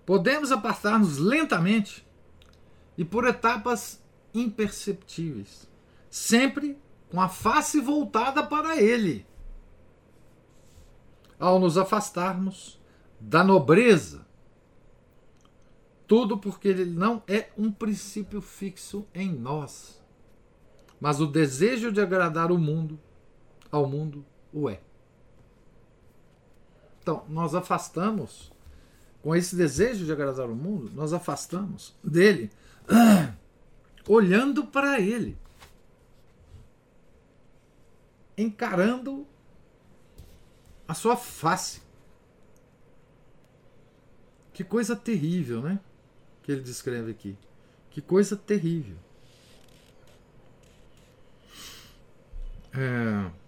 Podemos 0.06 0.50
apartar-nos 0.50 1.18
lentamente 1.18 2.06
e 2.96 3.04
por 3.04 3.26
etapas 3.26 4.02
imperceptíveis, 4.32 5.68
sempre 6.10 6.78
com 7.10 7.20
a 7.20 7.28
face 7.28 7.80
voltada 7.80 8.42
para 8.42 8.80
ele. 8.80 9.26
Ao 11.38 11.58
nos 11.58 11.76
afastarmos 11.76 12.80
da 13.20 13.44
nobreza, 13.44 14.26
tudo 16.06 16.38
porque 16.38 16.68
ele 16.68 16.84
não 16.84 17.22
é 17.26 17.50
um 17.56 17.70
princípio 17.70 18.40
fixo 18.40 19.06
em 19.14 19.32
nós 19.32 20.02
mas 21.04 21.20
o 21.20 21.26
desejo 21.26 21.92
de 21.92 22.00
agradar 22.00 22.50
o 22.50 22.58
mundo, 22.58 22.98
ao 23.70 23.86
mundo, 23.86 24.24
o 24.50 24.70
é. 24.70 24.80
Então, 27.04 27.22
nós 27.28 27.54
afastamos 27.54 28.50
com 29.20 29.36
esse 29.36 29.54
desejo 29.54 30.06
de 30.06 30.12
agradar 30.12 30.48
o 30.48 30.56
mundo, 30.56 30.90
nós 30.94 31.12
afastamos 31.12 31.94
dele, 32.02 32.50
olhando 34.08 34.64
para 34.64 34.98
ele, 34.98 35.36
encarando 38.38 39.26
a 40.88 40.94
sua 40.94 41.14
face. 41.14 41.82
Que 44.54 44.64
coisa 44.64 44.96
terrível, 44.96 45.60
né? 45.60 45.78
Que 46.42 46.52
ele 46.52 46.62
descreve 46.62 47.10
aqui. 47.10 47.36
Que 47.90 48.00
coisa 48.00 48.34
terrível. 48.34 48.96
É... 52.72 53.43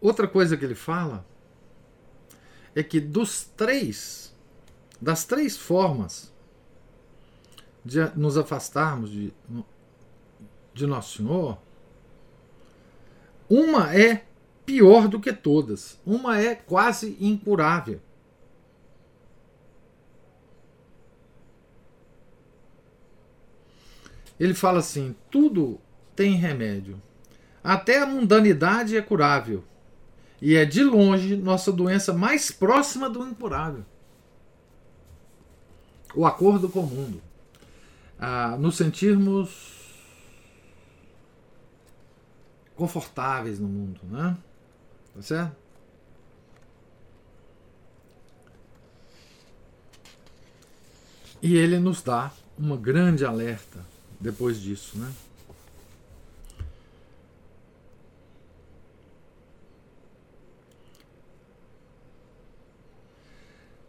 Outra 0.00 0.28
coisa 0.28 0.56
que 0.56 0.64
ele 0.64 0.74
fala 0.74 1.26
é 2.74 2.82
que 2.82 3.00
dos 3.00 3.44
três, 3.56 4.34
das 5.00 5.24
três 5.24 5.56
formas 5.56 6.32
de 7.84 8.04
nos 8.16 8.36
afastarmos 8.36 9.10
de, 9.10 9.32
de 10.74 10.86
Nosso 10.86 11.18
Senhor, 11.18 11.58
uma 13.48 13.94
é 13.94 14.24
pior 14.64 15.08
do 15.08 15.18
que 15.18 15.32
todas, 15.32 15.98
uma 16.04 16.38
é 16.38 16.54
quase 16.54 17.16
incurável. 17.20 18.00
Ele 24.38 24.54
fala 24.54 24.78
assim: 24.78 25.16
tudo 25.30 25.80
tem 26.14 26.34
remédio, 26.34 27.00
até 27.64 27.98
a 27.98 28.06
mundanidade 28.06 28.96
é 28.96 29.02
curável, 29.02 29.64
e 30.40 30.54
é 30.54 30.64
de 30.64 30.82
longe 30.84 31.36
nossa 31.36 31.72
doença 31.72 32.12
mais 32.12 32.50
próxima 32.50 33.10
do 33.10 33.26
incurável. 33.26 33.84
O 36.14 36.24
acordo 36.24 36.68
com 36.68 36.80
o 36.80 36.86
mundo. 36.86 37.22
Ah, 38.18 38.56
nos 38.58 38.76
sentirmos 38.76 39.78
confortáveis 42.74 43.58
no 43.58 43.68
mundo, 43.68 44.00
né? 44.04 44.36
Tá 45.14 45.22
certo? 45.22 45.56
E 51.40 51.56
ele 51.56 51.78
nos 51.78 52.02
dá 52.02 52.32
uma 52.56 52.76
grande 52.76 53.24
alerta 53.24 53.84
depois 54.20 54.60
disso, 54.60 54.98
né? 54.98 55.12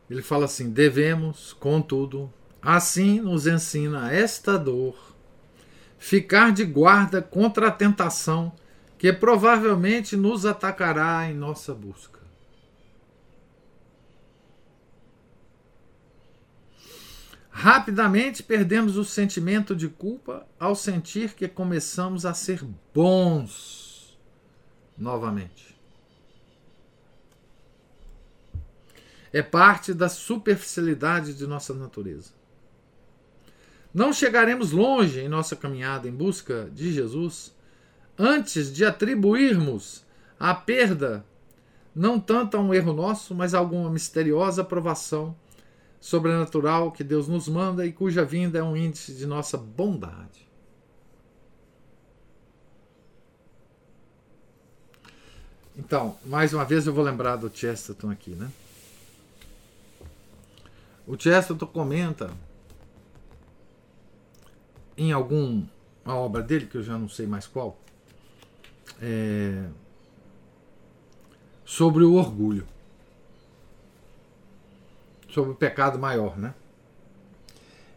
Ele 0.10 0.22
fala 0.22 0.46
assim: 0.46 0.72
devemos, 0.72 1.54
contudo, 1.54 2.34
assim 2.62 3.20
nos 3.20 3.46
ensina 3.46 4.12
esta 4.12 4.58
dor, 4.58 5.16
ficar 5.98 6.52
de 6.52 6.66
guarda 6.66 7.22
contra 7.22 7.68
a 7.68 7.72
tentação 7.72 8.52
que 8.98 9.14
provavelmente 9.14 10.18
nos 10.18 10.46
atacará 10.46 11.30
em 11.30 11.34
nossa 11.34 11.74
busca. 11.74 12.20
Rapidamente 17.50 18.42
perdemos 18.42 18.96
o 18.96 19.04
sentimento 19.04 19.76
de 19.76 19.90
culpa 19.90 20.48
ao 20.58 20.74
sentir 20.76 21.34
que 21.34 21.46
começamos 21.48 22.26
a 22.26 22.34
ser 22.34 22.66
bons 22.94 24.18
novamente. 24.98 25.79
É 29.32 29.42
parte 29.42 29.94
da 29.94 30.10
superficialidade 30.10 31.34
de 31.34 31.46
nossa 31.46 31.74
natureza. 31.74 32.32
Não 33.94 34.14
chegaremos 34.14 34.72
longe 34.72 35.20
em 35.20 35.28
nossa 35.28 35.56
caminhada 35.56 36.08
em 36.08 36.12
busca 36.12 36.70
de 36.74 36.92
Jesus 36.92 37.54
antes 38.18 38.74
de 38.74 38.86
atribuirmos 38.86 40.04
a 40.40 40.54
perda 40.54 41.26
não 41.94 42.20
tanto 42.20 42.56
a 42.56 42.60
um 42.60 42.74
erro 42.74 42.94
nosso, 42.94 43.34
mas 43.34 43.54
a 43.54 43.58
alguma 43.58 43.90
misteriosa 43.90 44.64
provação 44.64 45.36
sobrenatural 46.00 46.92
que 46.92 47.04
Deus 47.04 47.28
nos 47.28 47.48
manda 47.48 47.86
e 47.86 47.92
cuja 47.92 48.24
vinda 48.24 48.60
é 48.60 48.64
um 48.64 48.78
índice 48.78 49.14
de 49.14 49.26
nossa 49.26 49.58
bondade. 49.58 50.48
Então, 55.78 56.18
mais 56.26 56.54
uma 56.54 56.64
vez 56.64 56.86
eu 56.88 56.94
vou 56.94 57.04
lembrar 57.04 57.38
do 57.38 57.50
Chesterton 57.54 58.12
aqui, 58.12 58.32
né? 58.32 58.50
O 61.10 61.20
Chesterton 61.20 61.66
comenta 61.66 62.30
em 64.96 65.12
alguma 65.12 65.68
obra 66.06 66.44
dele, 66.44 66.68
que 66.68 66.78
eu 66.78 66.84
já 66.84 67.00
não 67.00 67.10
sei 67.10 67.26
mais 67.26 67.48
qual, 67.48 67.80
é, 69.02 69.68
sobre 71.66 72.04
o 72.04 72.14
orgulho, 72.14 72.64
sobre 75.30 75.50
o 75.50 75.56
pecado 75.56 75.98
maior, 75.98 76.38
né? 76.38 76.54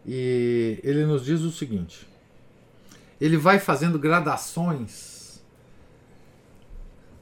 E 0.06 0.80
ele 0.82 1.04
nos 1.04 1.22
diz 1.22 1.42
o 1.42 1.52
seguinte: 1.52 2.08
ele 3.20 3.36
vai 3.36 3.58
fazendo 3.58 3.98
gradações 3.98 5.42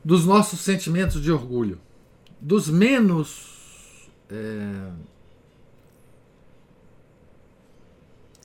dos 0.04 0.24
nossos 0.24 0.60
sentimentos 0.60 1.20
de 1.20 1.32
orgulho, 1.32 1.80
dos 2.40 2.68
menos 2.68 4.08
é, 4.30 4.92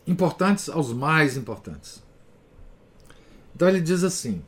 importantes 0.07 0.69
aos 0.69 0.93
mais 0.93 1.37
importantes. 1.37 2.03
Então 3.55 3.67
ele 3.67 3.81
diz 3.81 4.03
assim: 4.03 4.43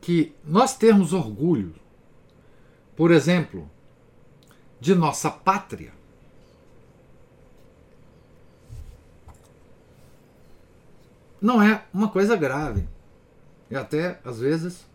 que 0.00 0.34
nós 0.44 0.76
termos 0.76 1.12
orgulho, 1.12 1.74
por 2.96 3.10
exemplo, 3.10 3.70
de 4.80 4.94
nossa 4.94 5.30
pátria, 5.30 5.92
não 11.40 11.62
é 11.62 11.84
uma 11.92 12.08
coisa 12.08 12.36
grave. 12.36 12.88
E 13.70 13.76
até, 13.76 14.18
às 14.24 14.40
vezes, 14.40 14.86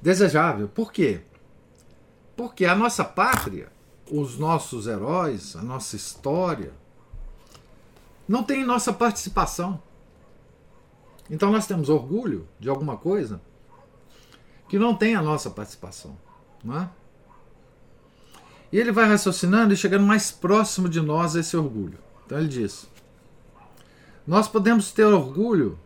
desejável. 0.00 0.68
Por 0.68 0.92
quê? 0.92 1.22
Porque 2.36 2.64
a 2.64 2.74
nossa 2.74 3.04
pátria, 3.04 3.70
os 4.10 4.38
nossos 4.38 4.86
heróis, 4.86 5.54
a 5.56 5.62
nossa 5.62 5.96
história, 5.96 6.72
não 8.26 8.42
tem 8.42 8.64
nossa 8.64 8.92
participação. 8.92 9.82
Então 11.30 11.50
nós 11.50 11.66
temos 11.66 11.88
orgulho 11.88 12.48
de 12.58 12.68
alguma 12.68 12.96
coisa 12.96 13.40
que 14.68 14.78
não 14.78 14.94
tem 14.94 15.14
a 15.14 15.22
nossa 15.22 15.50
participação. 15.50 16.16
Não 16.64 16.80
é? 16.80 16.90
E 18.72 18.78
ele 18.78 18.90
vai 18.90 19.06
raciocinando 19.06 19.74
e 19.74 19.76
chegando 19.76 20.06
mais 20.06 20.30
próximo 20.30 20.88
de 20.88 21.00
nós 21.00 21.34
esse 21.34 21.56
orgulho. 21.56 21.98
Então 22.24 22.38
ele 22.38 22.48
diz: 22.48 22.88
Nós 24.26 24.48
podemos 24.48 24.90
ter 24.92 25.04
orgulho 25.04 25.78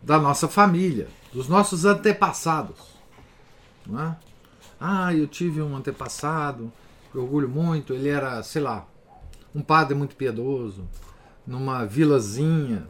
da 0.00 0.18
nossa 0.18 0.46
família, 0.46 1.08
dos 1.32 1.48
nossos 1.48 1.84
antepassados. 1.84 2.78
Não 3.84 4.00
é? 4.00 4.16
Ah, 4.86 5.14
eu 5.14 5.26
tive 5.26 5.62
um 5.62 5.74
antepassado, 5.74 6.70
eu 7.14 7.22
orgulho 7.22 7.48
muito, 7.48 7.94
ele 7.94 8.10
era, 8.10 8.42
sei 8.42 8.60
lá, 8.60 8.86
um 9.54 9.62
padre 9.62 9.94
muito 9.94 10.14
piedoso, 10.14 10.84
numa 11.46 11.86
vilazinha 11.86 12.86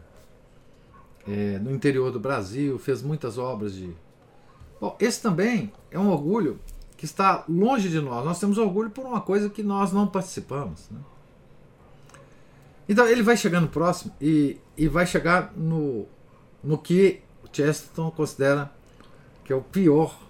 é, 1.25 1.57
no 1.57 1.71
interior 1.71 2.11
do 2.11 2.19
Brasil, 2.19 2.77
fez 2.77 3.01
muitas 3.01 3.37
obras 3.37 3.73
de. 3.73 3.95
Bom, 4.81 4.97
esse 4.99 5.21
também 5.21 5.71
é 5.89 5.97
um 5.97 6.09
orgulho 6.09 6.59
que 6.97 7.05
está 7.05 7.45
longe 7.47 7.87
de 7.87 8.01
nós. 8.01 8.25
Nós 8.25 8.41
temos 8.41 8.57
orgulho 8.57 8.89
por 8.89 9.05
uma 9.05 9.21
coisa 9.21 9.49
que 9.49 9.63
nós 9.63 9.93
não 9.93 10.05
participamos. 10.05 10.89
Né? 10.91 10.99
Então 12.89 13.07
ele 13.07 13.23
vai 13.23 13.37
chegando 13.37 13.69
próximo 13.69 14.13
e, 14.19 14.59
e 14.77 14.89
vai 14.89 15.07
chegar 15.07 15.53
no, 15.55 16.05
no 16.61 16.77
que 16.77 17.21
Chesterton 17.53 18.11
considera 18.11 18.69
que 19.45 19.53
é 19.53 19.55
o 19.55 19.61
pior 19.61 20.24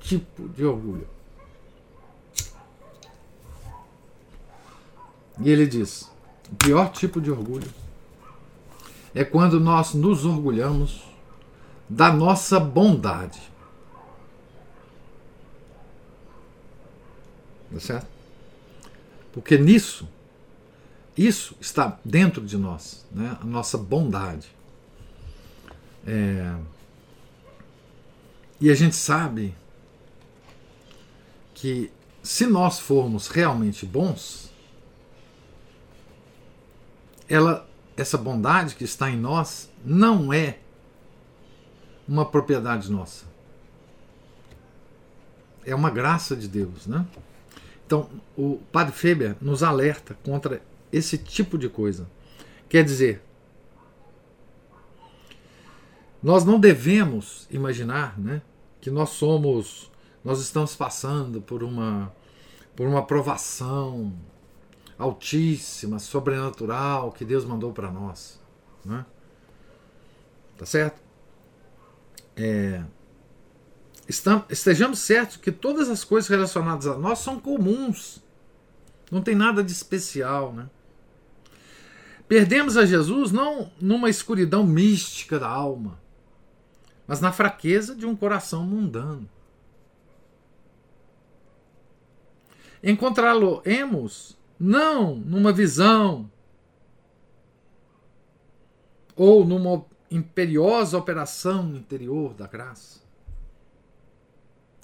tipo 0.00 0.48
de 0.48 0.64
orgulho. 0.64 1.08
E 5.40 5.50
ele 5.50 5.66
diz: 5.66 6.10
o 6.50 6.56
pior 6.56 6.90
tipo 6.92 7.20
de 7.20 7.30
orgulho 7.30 7.68
é 9.14 9.24
quando 9.24 9.60
nós 9.60 9.94
nos 9.94 10.24
orgulhamos 10.24 11.04
da 11.88 12.12
nossa 12.12 12.58
bondade. 12.58 13.40
Tá 17.72 17.80
certo? 17.80 18.06
Porque 19.32 19.58
nisso 19.58 20.08
Isso 21.16 21.56
está 21.60 21.98
dentro 22.04 22.44
de 22.44 22.56
nós, 22.56 23.04
né? 23.10 23.36
a 23.40 23.44
nossa 23.44 23.76
bondade. 23.76 24.48
É... 26.06 26.54
E 28.60 28.70
a 28.70 28.74
gente 28.74 28.96
sabe 28.96 29.54
que 31.60 31.90
se 32.22 32.46
nós 32.46 32.78
formos 32.78 33.28
realmente 33.28 33.84
bons, 33.84 34.52
ela, 37.28 37.68
essa 37.96 38.16
bondade 38.16 38.76
que 38.76 38.84
está 38.84 39.10
em 39.10 39.16
nós 39.16 39.70
não 39.84 40.32
é 40.32 40.58
uma 42.06 42.24
propriedade 42.24 42.90
nossa. 42.90 43.26
É 45.66 45.74
uma 45.74 45.90
graça 45.90 46.36
de 46.36 46.48
Deus, 46.48 46.86
né? 46.86 47.04
Então, 47.84 48.08
o 48.36 48.60
Padre 48.70 48.94
Feber 48.94 49.36
nos 49.40 49.62
alerta 49.62 50.16
contra 50.22 50.62
esse 50.92 51.18
tipo 51.18 51.58
de 51.58 51.68
coisa. 51.68 52.08
Quer 52.68 52.84
dizer, 52.84 53.22
nós 56.22 56.44
não 56.44 56.60
devemos 56.60 57.46
imaginar 57.50 58.18
né, 58.18 58.42
que 58.80 58.90
nós 58.90 59.10
somos, 59.10 59.90
nós 60.28 60.40
estamos 60.40 60.76
passando 60.76 61.40
por 61.40 61.62
uma, 61.62 62.14
por 62.76 62.86
uma 62.86 63.02
provação 63.02 64.12
altíssima, 64.98 65.98
sobrenatural 65.98 67.12
que 67.12 67.24
Deus 67.24 67.46
mandou 67.46 67.72
para 67.72 67.90
nós. 67.90 68.38
Né? 68.84 69.06
Tá 70.58 70.66
certo? 70.66 71.00
É, 72.36 72.84
estejamos 74.50 74.98
certos 74.98 75.38
que 75.38 75.50
todas 75.50 75.88
as 75.88 76.04
coisas 76.04 76.28
relacionadas 76.28 76.86
a 76.86 76.98
nós 76.98 77.20
são 77.20 77.40
comuns. 77.40 78.22
Não 79.10 79.22
tem 79.22 79.34
nada 79.34 79.64
de 79.64 79.72
especial, 79.72 80.52
né? 80.52 80.68
Perdemos 82.28 82.76
a 82.76 82.84
Jesus 82.84 83.32
não 83.32 83.72
numa 83.80 84.10
escuridão 84.10 84.62
mística 84.62 85.38
da 85.38 85.48
alma, 85.48 85.98
mas 87.06 87.18
na 87.18 87.32
fraqueza 87.32 87.94
de 87.94 88.04
um 88.04 88.14
coração 88.14 88.62
mundano. 88.62 89.26
Encontrá-lo-emos 92.82 94.38
não 94.58 95.16
numa 95.16 95.52
visão 95.52 96.30
ou 99.16 99.44
numa 99.44 99.84
imperiosa 100.10 100.96
operação 100.96 101.74
interior 101.74 102.34
da 102.34 102.46
graça, 102.46 103.00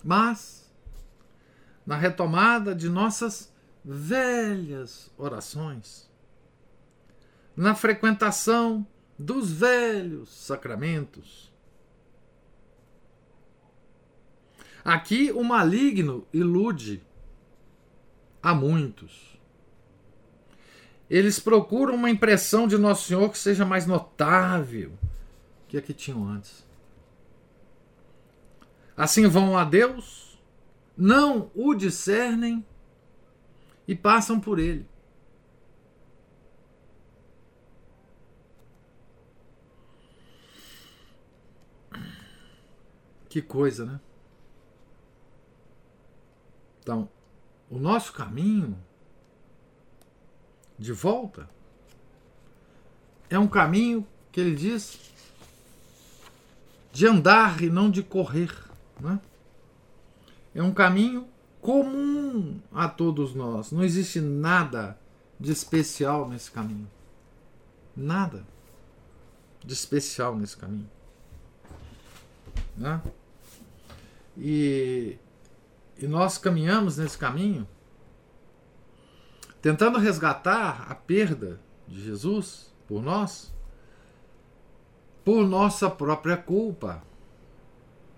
mas 0.02 0.72
na 1.86 1.96
retomada 1.96 2.74
de 2.74 2.88
nossas 2.88 3.52
velhas 3.84 5.10
orações 5.16 6.10
na 7.56 7.74
frequentação 7.74 8.86
dos 9.18 9.52
velhos 9.52 10.28
sacramentos. 10.30 11.52
Aqui 14.84 15.30
o 15.32 15.42
maligno 15.42 16.26
ilude 16.32 17.02
a 18.44 18.54
muitos. 18.54 19.38
Eles 21.08 21.40
procuram 21.40 21.94
uma 21.94 22.10
impressão 22.10 22.68
de 22.68 22.76
Nosso 22.76 23.08
Senhor 23.08 23.30
que 23.30 23.38
seja 23.38 23.64
mais 23.64 23.86
notável 23.86 24.92
que 25.66 25.78
a 25.78 25.82
que 25.82 25.94
tinham 25.94 26.28
antes. 26.28 26.62
Assim 28.94 29.26
vão 29.26 29.56
a 29.56 29.64
Deus, 29.64 30.38
não 30.94 31.50
o 31.54 31.74
discernem 31.74 32.64
e 33.88 33.94
passam 33.94 34.38
por 34.38 34.58
ele. 34.58 34.86
Que 43.26 43.40
coisa, 43.40 43.86
né? 43.86 44.00
Então, 46.80 47.08
o 47.74 47.78
nosso 47.78 48.12
caminho 48.12 48.78
de 50.78 50.92
volta 50.92 51.50
é 53.28 53.36
um 53.36 53.48
caminho 53.48 54.06
que 54.30 54.40
ele 54.40 54.54
diz 54.54 55.00
de 56.92 57.04
andar 57.04 57.60
e 57.62 57.68
não 57.68 57.90
de 57.90 58.00
correr. 58.00 58.52
Né? 59.00 59.18
É 60.54 60.62
um 60.62 60.72
caminho 60.72 61.26
comum 61.60 62.60
a 62.72 62.88
todos 62.88 63.34
nós. 63.34 63.72
Não 63.72 63.82
existe 63.82 64.20
nada 64.20 64.96
de 65.40 65.50
especial 65.50 66.28
nesse 66.28 66.52
caminho. 66.52 66.88
Nada 67.96 68.46
de 69.64 69.74
especial 69.74 70.36
nesse 70.36 70.56
caminho. 70.56 70.88
Né? 72.76 73.02
E, 74.38 75.18
e 75.98 76.06
nós 76.06 76.38
caminhamos 76.38 76.98
nesse 76.98 77.16
caminho 77.16 77.66
tentando 79.64 79.98
resgatar 79.98 80.84
a 80.90 80.94
perda 80.94 81.58
de 81.88 82.04
Jesus 82.04 82.70
por 82.86 83.02
nós, 83.02 83.50
por 85.24 85.48
nossa 85.48 85.88
própria 85.88 86.36
culpa. 86.36 87.02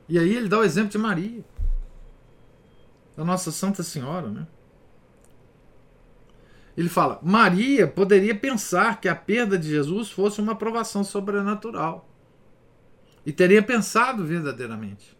E 0.09 0.19
aí 0.19 0.35
ele 0.35 0.49
dá 0.49 0.59
o 0.59 0.65
exemplo 0.65 0.91
de 0.91 0.99
Maria, 0.99 1.45
da 3.17 3.25
nossa 3.25 3.53
Santa 3.53 3.85
Senhora, 3.85 4.29
né? 4.29 4.49
Ele 6.77 6.89
fala: 6.89 7.21
Maria 7.23 7.87
poderia 7.87 8.35
pensar 8.35 9.01
que 9.01 9.09
a 9.09 9.15
perda 9.15 9.57
de 9.57 9.69
Jesus 9.69 10.11
fosse 10.11 10.41
uma 10.41 10.57
provação 10.57 11.05
sobrenatural. 11.05 12.09
E 13.25 13.33
teria 13.33 13.62
pensado 13.62 14.25
verdadeiramente 14.25 15.16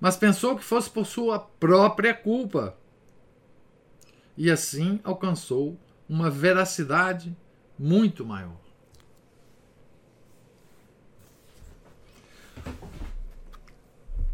mas 0.00 0.16
pensou 0.16 0.56
que 0.56 0.64
fosse 0.64 0.90
por 0.90 1.06
sua 1.06 1.38
própria 1.38 2.14
culpa. 2.14 2.76
E 4.36 4.50
assim 4.50 5.00
alcançou 5.04 5.78
uma 6.08 6.30
veracidade 6.30 7.36
muito 7.78 8.24
maior. 8.24 8.64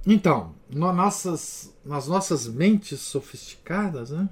Então, 0.06 0.54
nas 0.68 0.96
nossas, 0.96 1.74
nas 1.84 2.08
nossas 2.08 2.48
mentes 2.48 3.00
sofisticadas, 3.00 4.10
né? 4.10 4.28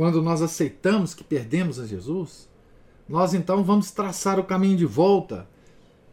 quando 0.00 0.22
nós 0.22 0.40
aceitamos 0.40 1.14
que 1.14 1.22
perdemos 1.22 1.78
a 1.78 1.86
Jesus, 1.86 2.48
nós 3.08 3.34
então 3.34 3.62
vamos 3.62 3.90
traçar 3.90 4.38
o 4.40 4.44
caminho 4.44 4.76
de 4.76 4.86
volta 4.86 5.46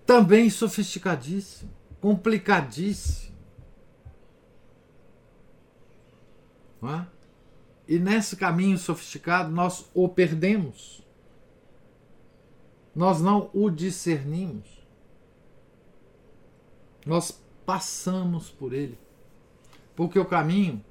também 0.08 0.50
sofisticadíssimo, 0.50 1.70
complicadíssimo. 2.00 3.36
É? 6.82 7.06
E 7.88 8.00
nesse 8.00 8.38
caminho 8.38 8.78
sofisticado 8.78 9.52
nós 9.52 9.86
o 9.94 10.08
perdemos. 10.08 11.04
Nós 12.96 13.22
não 13.22 13.50
o 13.54 13.70
discernimos. 13.70 14.68
Nós 17.06 17.44
passamos 17.66 18.50
por 18.50 18.74
ele. 18.74 18.98
Porque 19.96 20.18
o 20.18 20.26
caminho 20.26 20.84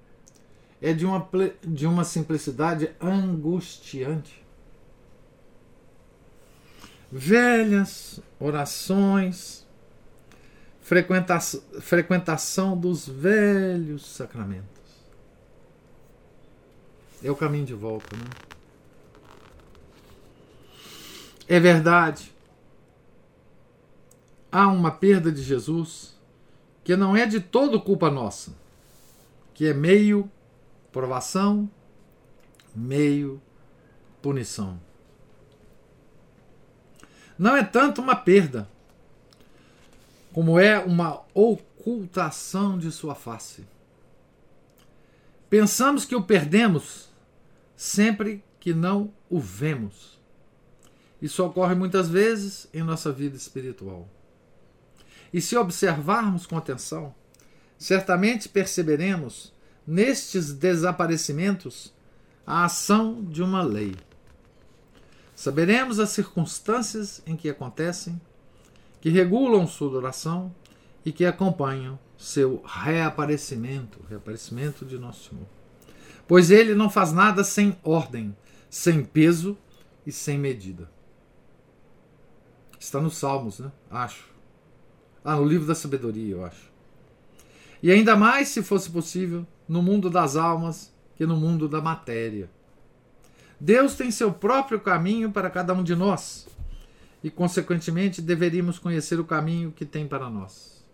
é 0.80 0.92
de 0.92 1.06
uma, 1.06 1.28
de 1.62 1.86
uma 1.86 2.04
simplicidade 2.04 2.94
angustiante 3.00 4.45
velhas 7.10 8.20
orações, 8.38 9.66
frequentação, 10.80 11.62
frequentação 11.80 12.76
dos 12.76 13.08
velhos 13.08 14.04
sacramentos. 14.06 14.66
É 17.22 17.30
o 17.30 17.36
caminho 17.36 17.64
de 17.64 17.74
volta, 17.74 18.14
né? 18.16 18.24
É 21.48 21.60
verdade. 21.60 22.34
Há 24.50 24.68
uma 24.68 24.90
perda 24.90 25.30
de 25.30 25.42
Jesus 25.42 26.16
que 26.82 26.96
não 26.96 27.16
é 27.16 27.26
de 27.26 27.40
todo 27.40 27.80
culpa 27.80 28.10
nossa, 28.10 28.54
que 29.52 29.66
é 29.66 29.74
meio 29.74 30.30
provação, 30.92 31.68
meio 32.74 33.40
punição 34.22 34.85
não 37.38 37.56
é 37.56 37.62
tanto 37.62 38.00
uma 38.00 38.16
perda, 38.16 38.68
como 40.32 40.58
é 40.58 40.78
uma 40.78 41.22
ocultação 41.34 42.78
de 42.78 42.90
sua 42.92 43.14
face. 43.14 43.64
Pensamos 45.48 46.04
que 46.04 46.16
o 46.16 46.22
perdemos 46.22 47.08
sempre 47.76 48.42
que 48.58 48.74
não 48.74 49.12
o 49.30 49.38
vemos. 49.38 50.18
Isso 51.20 51.44
ocorre 51.44 51.74
muitas 51.74 52.08
vezes 52.08 52.68
em 52.72 52.82
nossa 52.82 53.12
vida 53.12 53.36
espiritual. 53.36 54.08
E 55.32 55.40
se 55.40 55.56
observarmos 55.56 56.46
com 56.46 56.56
atenção, 56.56 57.14
certamente 57.78 58.48
perceberemos 58.48 59.52
nestes 59.86 60.52
desaparecimentos 60.52 61.92
a 62.46 62.64
ação 62.64 63.24
de 63.24 63.42
uma 63.42 63.62
lei. 63.62 63.94
Saberemos 65.36 66.00
as 66.00 66.08
circunstâncias 66.08 67.22
em 67.26 67.36
que 67.36 67.50
acontecem, 67.50 68.18
que 69.02 69.10
regulam 69.10 69.66
sua 69.66 69.90
duração 69.90 70.52
e 71.04 71.12
que 71.12 71.26
acompanham 71.26 71.98
seu 72.16 72.62
reaparecimento, 72.64 74.00
reaparecimento 74.08 74.86
de 74.86 74.98
nosso 74.98 75.28
Senhor. 75.28 75.46
Pois 76.26 76.50
ele 76.50 76.74
não 76.74 76.88
faz 76.88 77.12
nada 77.12 77.44
sem 77.44 77.76
ordem, 77.84 78.34
sem 78.70 79.04
peso 79.04 79.58
e 80.06 80.10
sem 80.10 80.38
medida. 80.38 80.90
Está 82.80 82.98
nos 82.98 83.18
Salmos, 83.18 83.58
né? 83.58 83.70
Acho. 83.90 84.24
Ah, 85.22 85.36
no 85.36 85.44
livro 85.44 85.66
da 85.66 85.74
sabedoria, 85.74 86.34
eu 86.34 86.44
acho. 86.46 86.72
E 87.82 87.92
ainda 87.92 88.16
mais, 88.16 88.48
se 88.48 88.62
fosse 88.62 88.88
possível, 88.88 89.46
no 89.68 89.82
mundo 89.82 90.08
das 90.08 90.34
almas 90.34 90.90
que 91.14 91.26
no 91.26 91.36
mundo 91.36 91.68
da 91.68 91.82
matéria. 91.82 92.48
Deus 93.58 93.94
tem 93.94 94.10
seu 94.10 94.32
próprio 94.32 94.80
caminho 94.80 95.32
para 95.32 95.50
cada 95.50 95.72
um 95.72 95.82
de 95.82 95.94
nós 95.94 96.46
e, 97.22 97.30
consequentemente, 97.30 98.20
deveríamos 98.20 98.78
conhecer 98.78 99.18
o 99.18 99.24
caminho 99.24 99.72
que 99.72 99.84
tem 99.84 100.06
para 100.06 100.28
nós. 100.28 100.84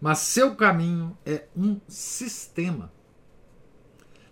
Mas 0.00 0.18
seu 0.18 0.54
caminho 0.54 1.16
é 1.24 1.44
um 1.56 1.80
sistema. 1.88 2.92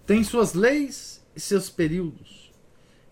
Tem 0.06 0.24
suas 0.24 0.54
leis 0.54 1.24
e 1.34 1.40
seus 1.40 1.70
períodos, 1.70 2.52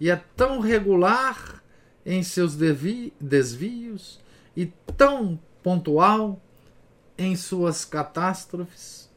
e 0.00 0.10
é 0.10 0.16
tão 0.36 0.60
regular 0.60 1.62
em 2.04 2.22
seus 2.22 2.56
desvios 2.56 4.20
e 4.56 4.66
tão 4.96 5.38
pontual 5.62 6.40
em 7.16 7.36
suas 7.36 7.84
catástrofes, 7.84 9.10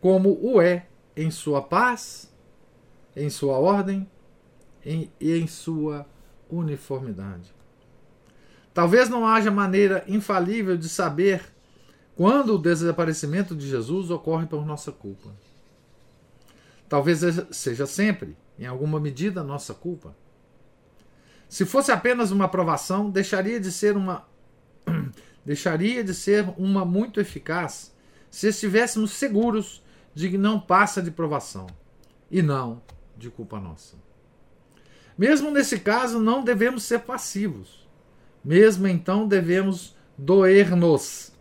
como 0.00 0.38
o 0.42 0.60
é 0.60 0.86
em 1.16 1.30
sua 1.30 1.62
paz, 1.62 2.31
em 3.16 3.28
sua 3.30 3.58
ordem 3.58 4.08
e 4.84 5.10
em 5.20 5.46
sua 5.46 6.06
uniformidade. 6.50 7.54
Talvez 8.74 9.08
não 9.08 9.26
haja 9.26 9.50
maneira 9.50 10.04
infalível 10.08 10.76
de 10.76 10.88
saber 10.88 11.42
quando 12.16 12.54
o 12.54 12.58
desaparecimento 12.58 13.54
de 13.54 13.68
Jesus 13.68 14.10
ocorre 14.10 14.46
por 14.46 14.64
nossa 14.66 14.90
culpa. 14.90 15.30
Talvez 16.88 17.20
seja 17.50 17.86
sempre, 17.86 18.36
em 18.58 18.66
alguma 18.66 19.00
medida, 19.00 19.42
nossa 19.42 19.72
culpa. 19.72 20.14
Se 21.48 21.64
fosse 21.64 21.92
apenas 21.92 22.30
uma 22.30 22.46
aprovação, 22.46 23.10
deixaria 23.10 23.60
de 23.60 23.70
ser 23.70 23.96
uma 23.96 24.26
deixaria 25.44 26.02
de 26.02 26.14
ser 26.14 26.46
uma 26.56 26.84
muito 26.84 27.20
eficaz 27.20 27.94
se 28.30 28.48
estivéssemos 28.48 29.12
seguros 29.12 29.82
de 30.14 30.30
que 30.30 30.38
não 30.38 30.58
passa 30.58 31.02
de 31.02 31.10
provação 31.10 31.66
e 32.30 32.40
não 32.42 32.80
de 33.22 33.30
culpa 33.30 33.58
nossa. 33.58 33.96
Mesmo 35.16 35.50
nesse 35.50 35.78
caso, 35.78 36.18
não 36.18 36.42
devemos 36.42 36.82
ser 36.82 37.00
passivos. 37.00 37.88
Mesmo 38.44 38.88
então, 38.88 39.26
devemos 39.26 39.96
doer-nos. 40.18 41.32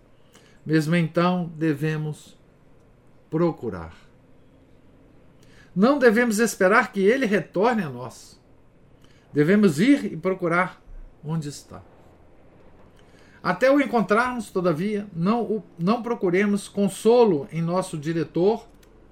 Mesmo 0.65 0.95
então, 0.95 1.51
devemos 1.57 2.37
procurar. 3.29 3.95
Não 5.75 5.97
devemos 5.97 6.39
esperar 6.39 6.91
que 6.91 6.99
ele 6.99 7.25
retorne 7.25 7.81
a 7.81 7.89
nós. 7.89 8.39
Devemos 9.33 9.79
ir 9.79 10.13
e 10.13 10.17
procurar 10.17 10.81
onde 11.23 11.49
está. 11.49 11.81
Até 13.41 13.71
o 13.71 13.81
encontrarmos, 13.81 14.51
todavia, 14.51 15.07
não, 15.15 15.41
o, 15.41 15.63
não 15.79 16.03
procuremos 16.03 16.67
consolo 16.67 17.47
em 17.51 17.61
nosso 17.61 17.97
diretor 17.97 18.67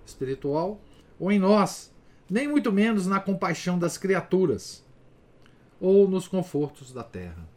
espiritual 0.06 0.80
ou 1.20 1.32
em 1.32 1.40
nós, 1.40 1.92
nem 2.30 2.48
muito 2.48 2.72
menos 2.72 3.08
na 3.08 3.20
compaixão 3.20 3.80
das 3.80 3.98
criaturas 3.98 4.84
ou 5.80 6.08
nos 6.08 6.28
confortos 6.28 6.92
da 6.92 7.04
terra. 7.04 7.48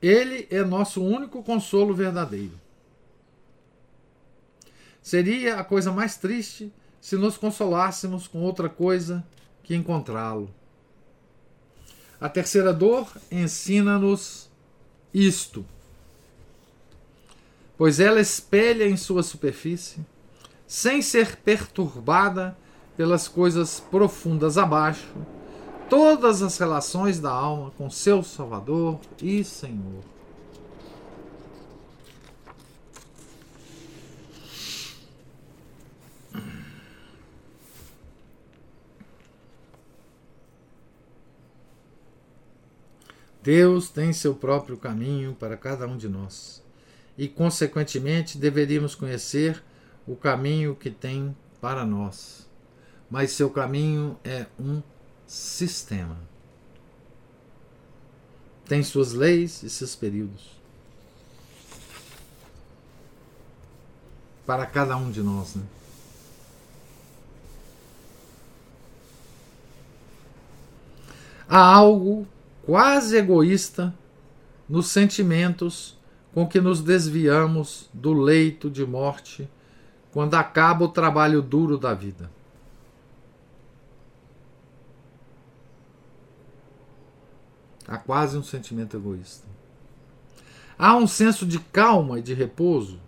Ele 0.00 0.46
é 0.50 0.62
nosso 0.62 1.02
único 1.02 1.42
consolo 1.42 1.92
verdadeiro. 1.92 2.58
Seria 5.02 5.56
a 5.56 5.64
coisa 5.64 5.90
mais 5.90 6.16
triste 6.16 6.72
se 7.00 7.16
nos 7.16 7.36
consolássemos 7.36 8.28
com 8.28 8.42
outra 8.42 8.68
coisa 8.68 9.24
que 9.62 9.74
encontrá-lo. 9.74 10.54
A 12.20 12.28
terceira 12.28 12.72
dor 12.72 13.10
ensina-nos 13.30 14.50
isto, 15.14 15.64
pois 17.76 18.00
ela 18.00 18.20
espelha 18.20 18.84
em 18.84 18.96
sua 18.96 19.22
superfície, 19.22 20.04
sem 20.68 21.00
ser 21.00 21.36
perturbada 21.36 22.54
pelas 22.94 23.26
coisas 23.26 23.80
profundas 23.80 24.58
abaixo, 24.58 25.08
todas 25.88 26.42
as 26.42 26.58
relações 26.58 27.18
da 27.18 27.30
alma 27.30 27.70
com 27.70 27.88
seu 27.88 28.22
Salvador 28.22 29.00
e 29.22 29.42
Senhor. 29.42 30.04
Deus 43.42 43.88
tem 43.88 44.12
seu 44.12 44.34
próprio 44.34 44.76
caminho 44.76 45.34
para 45.34 45.56
cada 45.56 45.86
um 45.86 45.96
de 45.96 46.06
nós 46.06 46.62
e, 47.16 47.26
consequentemente, 47.26 48.36
deveríamos 48.36 48.94
conhecer 48.94 49.62
o 50.08 50.16
caminho 50.16 50.74
que 50.74 50.90
tem 50.90 51.36
para 51.60 51.84
nós. 51.84 52.48
Mas 53.10 53.32
seu 53.32 53.50
caminho 53.50 54.18
é 54.24 54.46
um 54.58 54.82
sistema. 55.26 56.16
Tem 58.66 58.82
suas 58.82 59.12
leis 59.12 59.62
e 59.62 59.68
seus 59.68 59.94
períodos. 59.94 60.58
Para 64.46 64.64
cada 64.64 64.96
um 64.96 65.10
de 65.10 65.22
nós, 65.22 65.54
né? 65.54 65.62
Há 71.46 71.60
algo 71.60 72.26
quase 72.64 73.16
egoísta 73.16 73.94
nos 74.68 74.88
sentimentos 74.88 75.96
com 76.34 76.46
que 76.46 76.60
nos 76.60 76.82
desviamos 76.82 77.88
do 77.92 78.12
leito 78.12 78.70
de 78.70 78.84
morte 78.86 79.48
quando 80.18 80.34
acaba 80.34 80.84
o 80.84 80.88
trabalho 80.88 81.40
duro 81.40 81.78
da 81.78 81.94
vida. 81.94 82.28
Há 87.86 87.96
quase 87.98 88.36
um 88.36 88.42
sentimento 88.42 88.96
egoísta. 88.96 89.46
Há 90.76 90.96
um 90.96 91.06
senso 91.06 91.46
de 91.46 91.60
calma 91.60 92.18
e 92.18 92.22
de 92.22 92.34
repouso 92.34 93.00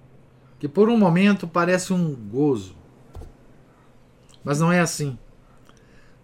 que 0.61 0.69
por 0.69 0.89
um 0.89 0.97
momento 0.97 1.49
parece 1.49 1.93
um 1.93 2.15
gozo. 2.15 2.77
Mas 4.45 4.61
não 4.61 4.71
é 4.71 4.79
assim. 4.79 5.19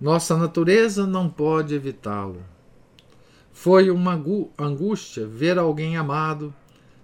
Nossa 0.01 0.37
natureza 0.37 1.05
não 1.05 1.29
pode 1.29 1.75
evitá-lo. 1.75 2.45
Foi 3.51 3.91
uma 3.91 4.13
angústia 4.57 5.27
ver 5.27 5.59
alguém 5.59 5.97
amado 5.97 6.55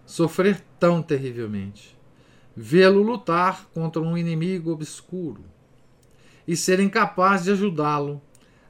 sofrer 0.06 0.62
tão 0.78 1.02
terrivelmente, 1.02 1.98
vê-lo 2.56 3.02
lutar 3.02 3.66
contra 3.72 4.00
um 4.00 4.16
inimigo 4.16 4.72
obscuro 4.72 5.44
e 6.46 6.56
ser 6.56 6.80
incapaz 6.80 7.44
de 7.44 7.52
ajudá-lo, 7.52 8.20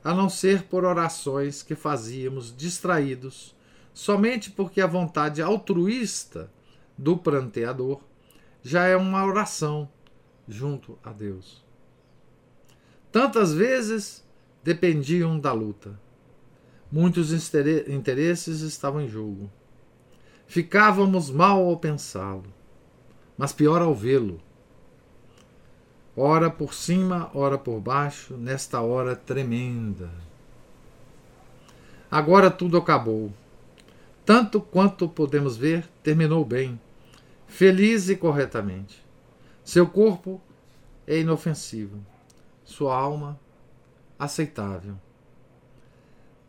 a 0.04 0.12
não 0.12 0.28
ser 0.28 0.64
por 0.64 0.84
orações 0.84 1.62
que 1.62 1.74
fazíamos 1.74 2.54
distraídos, 2.56 3.54
somente 3.94 4.50
porque 4.50 4.80
a 4.80 4.86
vontade 4.86 5.40
altruísta 5.40 6.50
do 6.96 7.16
pranteador 7.16 8.00
já 8.62 8.84
é 8.84 8.96
uma 8.96 9.24
oração 9.24 9.88
junto 10.48 10.98
a 11.02 11.12
Deus. 11.12 11.64
Tantas 13.10 13.52
vezes 13.52 14.24
dependiam 14.62 15.38
da 15.38 15.52
luta 15.52 15.98
Muitos 16.92 17.32
interesses 17.88 18.60
estavam 18.60 19.00
em 19.00 19.08
jogo. 19.08 19.50
Ficávamos 20.46 21.30
mal 21.30 21.66
ao 21.66 21.78
pensá-lo, 21.78 22.44
mas 23.42 23.52
pior 23.52 23.82
ao 23.82 23.92
vê-lo. 23.92 24.40
Ora 26.16 26.48
por 26.48 26.72
cima, 26.72 27.28
ora 27.34 27.58
por 27.58 27.80
baixo, 27.80 28.36
nesta 28.36 28.80
hora 28.80 29.16
tremenda. 29.16 30.08
Agora 32.08 32.52
tudo 32.52 32.76
acabou. 32.76 33.32
Tanto 34.24 34.60
quanto 34.60 35.08
podemos 35.08 35.56
ver, 35.56 35.88
terminou 36.04 36.44
bem, 36.44 36.80
feliz 37.48 38.08
e 38.08 38.14
corretamente. 38.14 39.04
Seu 39.64 39.88
corpo 39.88 40.40
é 41.04 41.18
inofensivo, 41.18 41.98
sua 42.64 42.96
alma 42.96 43.36
aceitável. 44.16 44.94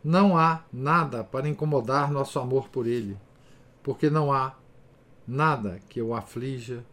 Não 0.04 0.38
há 0.38 0.62
nada 0.72 1.24
para 1.24 1.48
incomodar 1.48 2.08
nosso 2.08 2.38
amor 2.38 2.68
por 2.68 2.86
ele, 2.86 3.18
porque 3.82 4.08
não 4.08 4.32
há 4.32 4.54
nada 5.26 5.80
que 5.88 6.00
o 6.00 6.14
aflija 6.14 6.84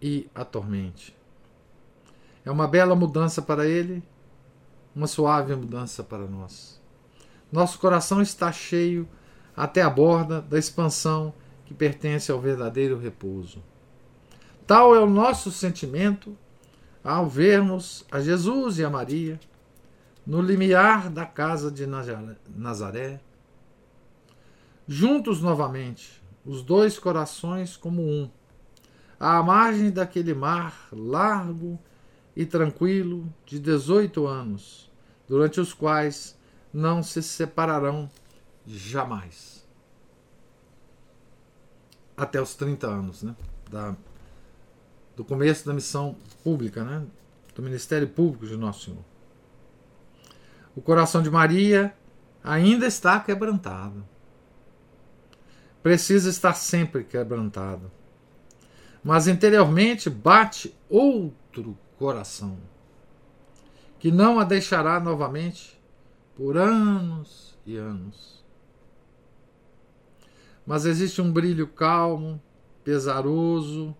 e 0.00 0.28
atormente. 0.34 1.16
É 2.44 2.50
uma 2.50 2.68
bela 2.68 2.94
mudança 2.94 3.40
para 3.40 3.66
ele, 3.66 4.02
uma 4.94 5.06
suave 5.06 5.54
mudança 5.54 6.02
para 6.02 6.26
nós. 6.26 6.80
Nosso 7.50 7.78
coração 7.78 8.20
está 8.20 8.52
cheio 8.52 9.08
até 9.56 9.80
a 9.82 9.90
borda 9.90 10.42
da 10.42 10.58
expansão 10.58 11.32
que 11.64 11.72
pertence 11.72 12.30
ao 12.30 12.40
verdadeiro 12.40 12.98
repouso. 12.98 13.62
Tal 14.66 14.94
é 14.94 15.00
o 15.00 15.08
nosso 15.08 15.50
sentimento 15.50 16.36
ao 17.02 17.28
vermos 17.28 18.04
a 18.10 18.20
Jesus 18.20 18.78
e 18.78 18.84
a 18.84 18.90
Maria 18.90 19.38
no 20.26 20.40
limiar 20.40 21.10
da 21.10 21.26
casa 21.26 21.70
de 21.70 21.86
Nazaré, 21.86 23.20
juntos 24.88 25.42
novamente, 25.42 26.22
os 26.44 26.62
dois 26.62 26.98
corações 26.98 27.76
como 27.76 28.02
um, 28.02 28.30
à 29.18 29.42
margem 29.42 29.90
daquele 29.90 30.34
mar 30.34 30.88
largo 30.92 31.78
e 32.36 32.44
tranquilo 32.44 33.32
de 33.46 33.58
18 33.58 34.26
anos, 34.26 34.90
durante 35.28 35.60
os 35.60 35.72
quais 35.72 36.36
não 36.72 37.02
se 37.02 37.22
separarão 37.22 38.10
jamais. 38.66 39.64
Até 42.16 42.40
os 42.40 42.54
30 42.54 42.86
anos, 42.86 43.22
né? 43.22 43.34
Da, 43.70 43.96
do 45.16 45.24
começo 45.24 45.64
da 45.66 45.72
missão 45.72 46.16
pública, 46.42 46.84
né? 46.84 47.04
Do 47.54 47.62
ministério 47.62 48.08
público 48.08 48.46
de 48.46 48.56
Nosso 48.56 48.86
Senhor. 48.86 49.04
O 50.76 50.82
coração 50.82 51.22
de 51.22 51.30
Maria 51.30 51.94
ainda 52.42 52.86
está 52.86 53.20
quebrantado. 53.20 54.04
Precisa 55.84 56.30
estar 56.30 56.54
sempre 56.54 57.04
quebrantado. 57.04 57.92
Mas 59.04 59.28
interiormente 59.28 60.08
bate 60.08 60.74
outro 60.88 61.76
coração, 61.98 62.56
que 63.98 64.10
não 64.10 64.40
a 64.40 64.44
deixará 64.44 64.98
novamente 64.98 65.78
por 66.34 66.56
anos 66.56 67.54
e 67.66 67.76
anos. 67.76 68.42
Mas 70.66 70.86
existe 70.86 71.20
um 71.20 71.30
brilho 71.30 71.66
calmo, 71.66 72.40
pesaroso, 72.82 73.94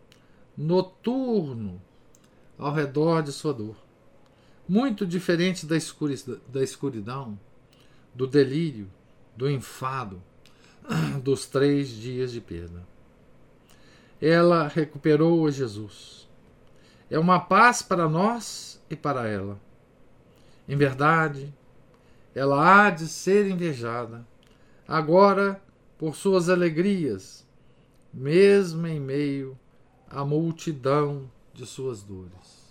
noturno 0.57 1.83
ao 2.57 2.73
redor 2.73 3.23
de 3.23 3.31
sua 3.31 3.53
dor, 3.53 3.77
muito 4.67 5.07
diferente 5.07 5.67
da 5.67 5.77
escuridão, 6.63 7.39
do 8.15 8.27
delírio, 8.27 8.91
do 9.37 9.51
enfado 9.51 10.23
dos 11.23 11.47
três 11.47 11.89
dias 11.89 12.33
de 12.33 12.41
perda. 12.41 12.83
Ela 14.21 14.69
recuperou 14.69 15.47
a 15.47 15.51
Jesus. 15.51 16.29
É 17.11 17.19
uma 17.19 17.41
paz 17.41 17.83
para 17.83 18.09
nós 18.09 18.81
e 18.89 18.97
para 18.97 19.29
ela. 19.29 19.61
Em 20.69 20.77
verdade, 20.77 21.53
ela 22.35 22.87
há 22.87 22.91
de 22.91 23.07
ser 23.07 23.49
invejada, 23.49 24.27
agora 24.89 25.63
por 25.99 26.17
suas 26.17 26.49
alegrias, 26.49 27.47
mesmo 28.13 28.87
em 28.87 28.99
meio 28.99 29.59
à 30.09 30.25
multidão 30.25 31.31
de 31.53 31.67
suas 31.67 32.03
dores. 32.03 32.65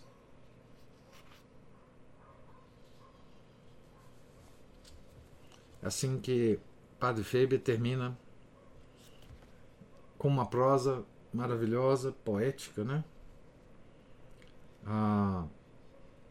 Assim 5.81 6.19
que 6.19 6.59
Padre 7.03 7.21
Feber 7.21 7.59
termina 7.59 8.17
com 10.17 10.29
uma 10.29 10.45
prosa 10.45 11.03
maravilhosa, 11.33 12.13
poética, 12.23 12.81
né? 12.85 13.03
A, 14.85 15.43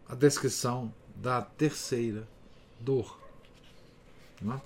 a 0.08 0.14
descrição 0.14 0.90
da 1.14 1.42
terceira 1.42 2.26
dor 2.80 3.20
né? 4.40 4.58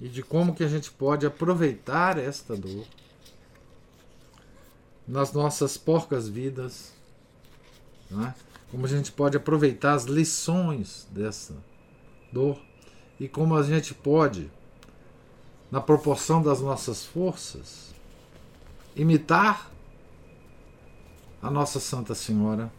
e 0.00 0.08
de 0.08 0.20
como 0.20 0.52
que 0.52 0.64
a 0.64 0.68
gente 0.68 0.90
pode 0.90 1.24
aproveitar 1.24 2.18
esta 2.18 2.56
dor 2.56 2.84
nas 5.06 5.32
nossas 5.32 5.76
porcas 5.76 6.28
vidas, 6.28 6.92
né? 8.10 8.34
como 8.68 8.84
a 8.84 8.88
gente 8.88 9.12
pode 9.12 9.36
aproveitar 9.36 9.94
as 9.94 10.06
lições 10.06 11.06
dessa 11.08 11.54
dor 12.32 12.60
e 13.20 13.28
como 13.28 13.54
a 13.54 13.62
gente 13.62 13.94
pode, 13.94 14.50
na 15.72 15.80
proporção 15.80 16.42
das 16.42 16.60
nossas 16.60 17.02
forças, 17.02 17.94
imitar 18.94 19.70
a 21.42 21.50
Nossa 21.50 21.80
Santa 21.80 22.14
Senhora 22.14 22.70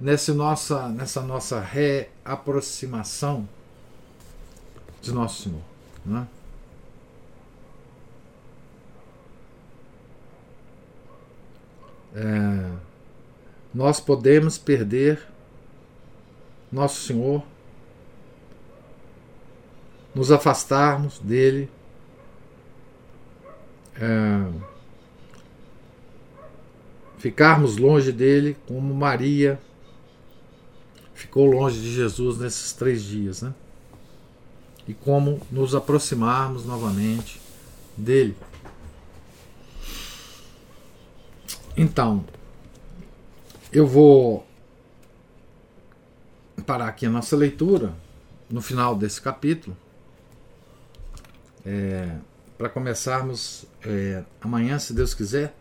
nesse 0.00 0.32
nossa, 0.32 0.88
nessa 0.88 1.20
nossa 1.20 1.60
reaproximação 1.60 3.48
de 5.00 5.12
Nosso 5.12 5.44
Senhor. 5.44 5.62
Né? 6.04 6.26
É, 12.16 12.72
nós 13.72 14.00
podemos 14.00 14.58
perder 14.58 15.24
Nosso 16.72 17.00
Senhor, 17.02 17.44
nos 20.14 20.30
afastarmos 20.30 21.18
dele, 21.18 21.68
é, 23.96 24.52
ficarmos 27.18 27.76
longe 27.76 28.12
dele, 28.12 28.56
como 28.66 28.94
Maria 28.94 29.60
ficou 31.14 31.46
longe 31.46 31.80
de 31.80 31.92
Jesus 31.92 32.38
nesses 32.38 32.72
três 32.72 33.02
dias, 33.02 33.42
né? 33.42 33.54
E 34.86 34.92
como 34.92 35.40
nos 35.50 35.74
aproximarmos 35.74 36.66
novamente 36.66 37.40
dele. 37.96 38.36
Então, 41.76 42.24
eu 43.72 43.86
vou 43.86 44.46
parar 46.66 46.88
aqui 46.88 47.06
a 47.06 47.10
nossa 47.10 47.36
leitura 47.36 47.94
no 48.48 48.60
final 48.60 48.94
desse 48.94 49.20
capítulo, 49.20 49.76
é, 51.64 52.16
para 52.56 52.68
começarmos 52.68 53.64
é, 53.84 54.22
amanhã, 54.40 54.78
se 54.78 54.92
Deus 54.92 55.14
quiser, 55.14 55.54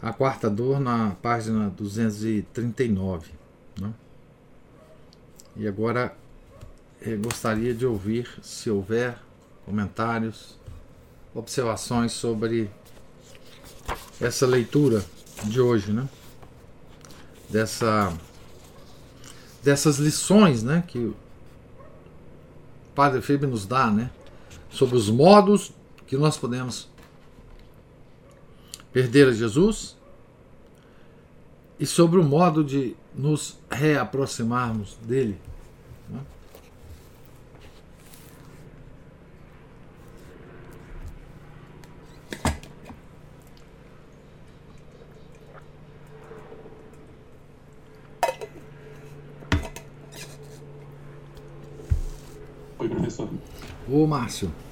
a 0.00 0.12
quarta 0.12 0.50
dor 0.50 0.78
na 0.78 1.16
página 1.22 1.70
239. 1.70 3.30
Né? 3.80 3.92
E 5.56 5.66
agora 5.66 6.14
eh, 7.00 7.16
gostaria 7.16 7.74
de 7.74 7.86
ouvir, 7.86 8.28
se 8.42 8.70
houver 8.70 9.18
comentários, 9.64 10.58
observações 11.34 12.12
sobre 12.12 12.70
essa 14.20 14.46
leitura 14.46 15.04
de 15.44 15.60
hoje, 15.60 15.92
né? 15.92 16.08
Dessa, 17.48 18.12
dessas 19.62 19.98
lições, 19.98 20.62
né? 20.62 20.82
Que 20.86 20.98
o 20.98 21.16
Padre 22.94 23.20
Felipe 23.20 23.46
nos 23.46 23.66
dá, 23.66 23.90
né? 23.90 24.10
Sobre 24.74 24.96
os 24.96 25.08
modos 25.08 25.72
que 26.04 26.16
nós 26.16 26.36
podemos 26.36 26.88
perder 28.92 29.28
a 29.28 29.32
Jesus 29.32 29.96
e 31.78 31.86
sobre 31.86 32.18
o 32.18 32.24
modo 32.24 32.64
de 32.64 32.96
nos 33.14 33.56
reaproximarmos 33.70 34.96
dele. 35.00 35.40
Né? 36.08 36.20
Oi, 52.80 52.88
professor. 52.88 53.30
Ô, 53.88 54.04
Márcio. 54.04 54.63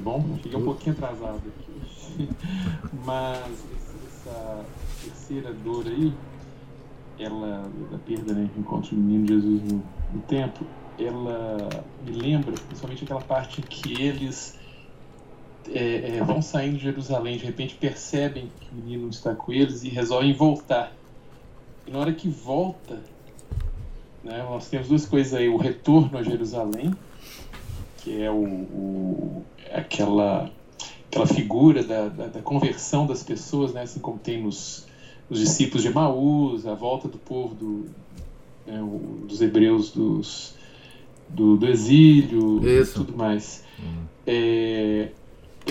Bom? 0.00 0.38
Fiquei 0.42 0.58
um 0.58 0.64
pouquinho 0.64 0.96
atrasado 0.96 1.42
aqui. 1.46 2.28
Mas 3.04 3.64
essa 4.06 4.64
terceira 5.02 5.52
dor 5.52 5.86
aí, 5.86 6.12
ela, 7.18 7.70
da 7.90 7.98
perda, 7.98 8.32
né, 8.32 8.48
encontro 8.56 8.94
do 8.94 9.00
menino 9.00 9.26
Jesus 9.26 9.62
no, 9.62 9.82
no 10.12 10.22
templo, 10.22 10.66
ela 10.98 11.68
me 12.04 12.12
lembra 12.12 12.52
principalmente 12.52 13.04
aquela 13.04 13.20
parte 13.20 13.62
que 13.62 14.02
eles 14.02 14.58
é, 15.72 16.16
é, 16.16 16.24
vão 16.24 16.40
saindo 16.40 16.76
de 16.76 16.84
Jerusalém, 16.84 17.36
de 17.36 17.44
repente 17.44 17.74
percebem 17.74 18.50
que 18.60 18.70
o 18.72 18.74
menino 18.74 19.08
está 19.08 19.34
com 19.34 19.52
eles 19.52 19.84
e 19.84 19.88
resolvem 19.88 20.32
voltar. 20.32 20.92
E 21.86 21.90
na 21.90 21.98
hora 21.98 22.12
que 22.12 22.28
volta, 22.28 23.00
né, 24.24 24.42
nós 24.48 24.68
temos 24.68 24.88
duas 24.88 25.06
coisas 25.06 25.34
aí: 25.34 25.48
o 25.48 25.56
retorno 25.56 26.18
a 26.18 26.22
Jerusalém, 26.22 26.94
que 27.98 28.22
é 28.22 28.30
o, 28.30 28.44
o 28.44 29.44
aquela, 29.72 30.50
aquela 31.10 31.26
figura 31.26 31.82
da, 31.82 32.08
da, 32.08 32.26
da, 32.26 32.42
conversão 32.42 33.06
das 33.06 33.22
pessoas, 33.22 33.72
né, 33.72 33.82
assim 33.82 34.00
como 34.00 34.18
tem 34.18 34.42
nos 34.42 34.86
os 35.30 35.40
discípulos 35.40 35.82
de 35.82 35.90
Maús, 35.90 36.66
a 36.66 36.74
volta 36.74 37.06
do 37.06 37.18
povo 37.18 37.54
do, 37.54 37.86
é, 38.66 38.80
o, 38.80 39.26
dos 39.26 39.42
hebreus 39.42 39.90
dos, 39.90 40.54
do, 41.28 41.56
do 41.56 41.66
exílio 41.68 42.66
e 42.66 42.84
tudo 42.86 43.16
mais. 43.16 43.62
Uhum. 43.78 44.04
É, 44.26 45.08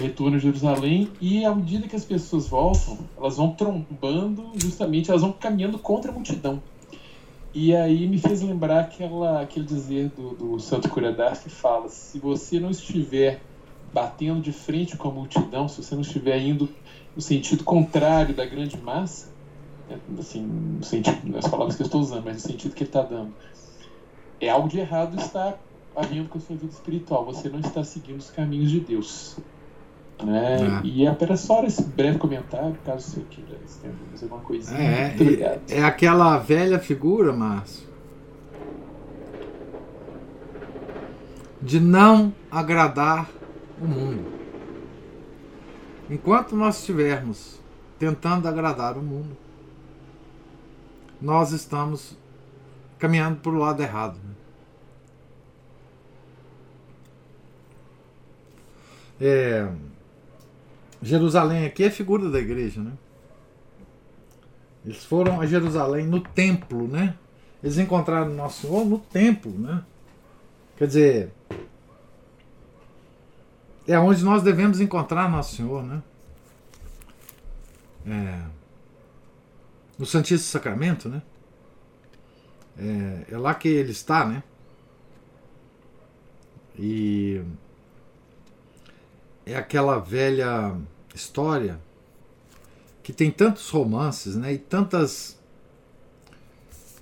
retorno 0.01 0.37
a 0.37 0.39
Jerusalém 0.39 1.09
e 1.19 1.43
à 1.43 1.53
medida 1.53 1.87
que 1.87 1.95
as 1.95 2.05
pessoas 2.05 2.47
voltam, 2.47 2.99
elas 3.17 3.37
vão 3.37 3.51
trombando, 3.51 4.51
justamente 4.55 5.09
elas 5.09 5.21
vão 5.21 5.31
caminhando 5.31 5.79
contra 5.79 6.11
a 6.11 6.13
multidão. 6.13 6.61
E 7.53 7.75
aí 7.75 8.07
me 8.07 8.19
fez 8.19 8.41
lembrar 8.41 8.81
aquela, 8.81 9.41
aquele 9.41 9.65
dizer 9.65 10.09
do, 10.09 10.35
do 10.35 10.59
Santo 10.59 10.89
Curadas 10.89 11.39
que 11.39 11.49
fala: 11.49 11.89
se 11.89 12.19
você 12.19 12.59
não 12.59 12.69
estiver 12.69 13.41
batendo 13.93 14.41
de 14.41 14.51
frente 14.51 14.97
com 14.97 15.09
a 15.09 15.11
multidão, 15.11 15.67
se 15.67 15.81
você 15.81 15.95
não 15.95 16.01
estiver 16.01 16.39
indo 16.39 16.69
no 17.15 17.21
sentido 17.21 17.63
contrário 17.63 18.35
da 18.35 18.45
grande 18.45 18.77
massa, 18.77 19.29
né, 19.89 19.97
assim, 20.19 20.41
no 20.41 20.83
sentido, 20.83 21.19
nas 21.29 21.47
palavras 21.47 21.75
que 21.75 21.81
eu 21.81 21.85
estou 21.85 22.01
usando, 22.01 22.23
mas 22.25 22.43
no 22.43 22.51
sentido 22.51 22.73
que 22.73 22.83
ele 22.83 22.89
está 22.89 23.01
dando, 23.01 23.33
é 24.39 24.49
algo 24.49 24.67
de 24.67 24.79
errado 24.79 25.19
está 25.19 25.55
havendo 25.95 26.29
com 26.29 26.37
a 26.37 26.41
sua 26.41 26.55
vida 26.55 26.71
espiritual. 26.71 27.25
Você 27.25 27.49
não 27.49 27.59
está 27.59 27.83
seguindo 27.83 28.19
os 28.19 28.29
caminhos 28.29 28.69
de 28.69 28.79
Deus. 28.79 29.37
Né? 30.23 30.81
É. 30.83 30.87
E 30.87 31.05
era 31.05 31.37
só 31.37 31.63
esse 31.63 31.83
breve 31.83 32.17
comentário, 32.17 32.75
caso 32.85 33.09
você 33.09 33.21
queira 33.29 33.57
fazer 34.11 34.25
alguma 34.25 34.41
coisinha. 34.41 34.79
É, 34.79 35.15
é, 35.15 35.61
é 35.79 35.83
aquela 35.83 36.37
velha 36.37 36.79
figura, 36.79 37.33
Márcio, 37.33 37.87
de 41.61 41.79
não 41.79 42.33
agradar 42.49 43.29
o 43.79 43.85
mundo. 43.85 44.25
Enquanto 46.09 46.55
nós 46.55 46.79
estivermos 46.79 47.59
tentando 47.99 48.47
agradar 48.47 48.97
o 48.97 49.03
mundo, 49.03 49.35
nós 51.21 51.51
estamos 51.51 52.15
caminhando 52.97 53.39
para 53.41 53.51
o 53.51 53.57
lado 53.57 53.81
errado. 53.81 54.17
Né? 54.23 54.35
É, 59.19 59.71
Jerusalém 61.01 61.65
aqui 61.65 61.83
é 61.83 61.89
figura 61.89 62.29
da 62.29 62.39
igreja, 62.39 62.81
né? 62.81 62.93
Eles 64.85 65.03
foram 65.03 65.41
a 65.41 65.45
Jerusalém 65.45 66.05
no 66.05 66.21
templo, 66.21 66.87
né? 66.87 67.15
Eles 67.61 67.77
encontraram 67.77 68.33
Nosso 68.33 68.67
Senhor 68.67 68.85
no 68.85 68.99
templo, 68.99 69.51
né? 69.51 69.83
Quer 70.77 70.87
dizer, 70.87 71.31
é 73.87 73.97
onde 73.97 74.23
nós 74.23 74.43
devemos 74.43 74.81
encontrar 74.81 75.31
Nosso 75.31 75.55
Senhor, 75.55 75.83
né? 75.83 76.03
É, 78.05 78.43
no 79.97 80.05
Santíssimo 80.05 80.49
Sacramento, 80.51 81.07
né? 81.07 81.21
É, 82.77 83.33
é 83.33 83.37
lá 83.37 83.55
que 83.55 83.67
ele 83.67 83.91
está, 83.91 84.25
né? 84.25 84.43
E 86.77 87.41
é 89.45 89.55
aquela 89.55 89.97
velha 89.97 90.75
história 91.15 91.79
que 93.01 93.13
tem 93.13 93.31
tantos 93.31 93.69
romances, 93.69 94.35
né? 94.35 94.53
E 94.53 94.57
tantas 94.57 95.37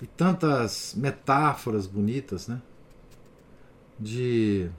e 0.00 0.06
tantas 0.06 0.94
metáforas 0.94 1.86
bonitas, 1.86 2.46
né? 2.46 2.62
De 3.98 4.70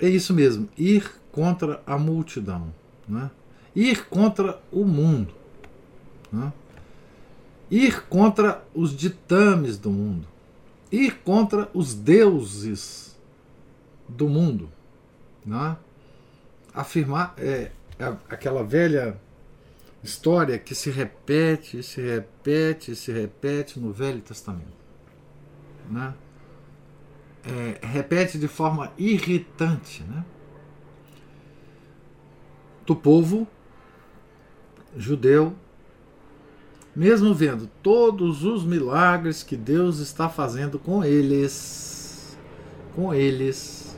é 0.00 0.08
isso 0.08 0.34
mesmo, 0.34 0.68
ir 0.76 1.10
contra 1.32 1.82
a 1.86 1.98
multidão, 1.98 2.72
né? 3.08 3.30
Ir 3.74 4.06
contra 4.06 4.60
o 4.72 4.84
mundo, 4.84 5.34
né? 6.32 6.52
Ir 7.70 8.02
contra 8.04 8.64
os 8.74 8.96
ditames 8.96 9.76
do 9.76 9.90
mundo, 9.90 10.26
ir 10.90 11.18
contra 11.24 11.68
os 11.74 11.94
deuses 11.94 13.16
do 14.08 14.28
mundo, 14.28 14.68
né? 15.44 15.76
afirmar 16.76 17.34
é, 17.38 17.70
é, 17.98 18.16
aquela 18.28 18.62
velha 18.62 19.18
história 20.04 20.58
que 20.58 20.74
se 20.74 20.90
repete, 20.90 21.82
se 21.82 22.00
repete, 22.00 22.94
se 22.94 23.10
repete 23.10 23.80
no 23.80 23.92
Velho 23.92 24.20
Testamento. 24.20 24.76
Né? 25.90 26.14
É, 27.46 27.86
repete 27.86 28.38
de 28.38 28.48
forma 28.48 28.92
irritante. 28.98 30.02
Né? 30.02 30.24
Do 32.84 32.96
povo 32.96 33.46
judeu, 34.96 35.54
mesmo 36.94 37.34
vendo 37.34 37.68
todos 37.82 38.42
os 38.42 38.64
milagres 38.64 39.42
que 39.42 39.56
Deus 39.56 39.98
está 39.98 40.28
fazendo 40.28 40.78
com 40.78 41.04
eles, 41.04 42.36
com 42.94 43.12
eles, 43.12 43.96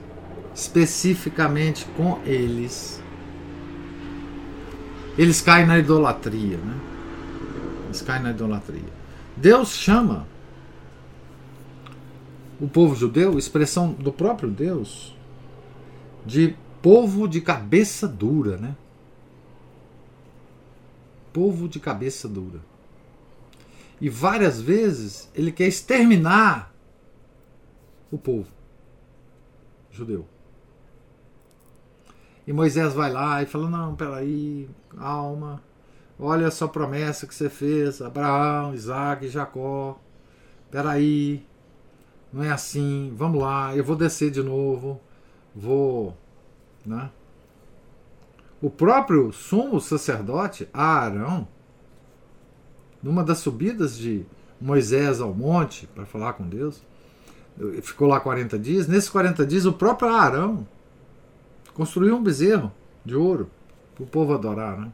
especificamente 0.55 1.87
com 1.97 2.21
eles, 2.27 3.01
eles 5.17 5.41
caem 5.41 5.67
na 5.67 5.79
idolatria, 5.79 6.57
né? 6.57 6.81
Eles 7.87 8.03
caem 8.03 8.23
na 8.23 8.31
idolatria. 8.31 8.93
Deus 9.37 9.71
chama 9.71 10.27
o 12.61 12.69
povo 12.69 12.95
judeu, 12.95 13.39
expressão 13.39 13.93
do 13.93 14.13
próprio 14.13 14.51
Deus, 14.51 15.17
de 16.27 16.57
povo 16.83 17.29
de 17.29 17.41
cabeça 17.41 18.09
dura, 18.09 18.57
né? 18.57 18.77
Povo 21.33 21.69
de 21.69 21.79
cabeça 21.79 22.29
dura. 22.29 22.61
E 24.01 24.09
várias 24.09 24.61
vezes 24.61 25.29
ele 25.35 25.53
quer 25.53 25.67
exterminar 25.67 26.73
o 28.11 28.19
povo 28.19 28.49
judeu. 29.91 30.27
E 32.47 32.53
Moisés 32.53 32.95
vai 32.95 33.13
lá 33.13 33.43
e 33.43 33.47
fala: 33.47 33.69
Não, 33.69 33.95
peraí, 33.95 34.69
calma. 34.97 35.63
Olha 36.19 36.49
a 36.49 36.51
sua 36.51 36.69
promessa 36.69 37.27
que 37.27 37.35
você 37.35 37.49
fez, 37.49 38.01
Abraão, 38.01 38.75
Isaac 38.75 39.29
Jacó. 39.29 40.01
Peraí, 40.71 41.47
não 42.33 42.43
é 42.43 42.51
assim. 42.51 43.13
Vamos 43.17 43.41
lá, 43.41 43.75
eu 43.77 43.85
vou 43.85 43.97
descer 43.97 44.31
de 44.31 44.43
novo. 44.43 45.01
Vou. 45.55 46.17
Né? 46.85 47.11
O 48.61 48.69
próprio 48.69 49.33
sumo 49.33 49.81
sacerdote, 49.81 50.69
Arão, 50.73 51.47
numa 53.03 53.23
das 53.23 53.39
subidas 53.39 53.97
de 53.97 54.25
Moisés 54.61 55.21
ao 55.21 55.33
monte 55.33 55.87
para 55.87 56.05
falar 56.05 56.33
com 56.33 56.49
Deus, 56.49 56.83
ficou 57.83 58.09
lá 58.09 58.19
40 58.21 58.59
dias. 58.59 58.89
Nesses 58.89 59.09
40 59.09 59.47
dias, 59.47 59.65
o 59.65 59.73
próprio 59.73 60.09
Arão 60.09 60.67
construiu 61.75 62.17
um 62.17 62.23
bezerro 62.23 62.73
de 63.05 63.15
ouro 63.15 63.49
para 63.95 64.05
o 64.05 64.07
povo 64.07 64.35
adorar. 64.35 64.79
Né? 64.79 64.93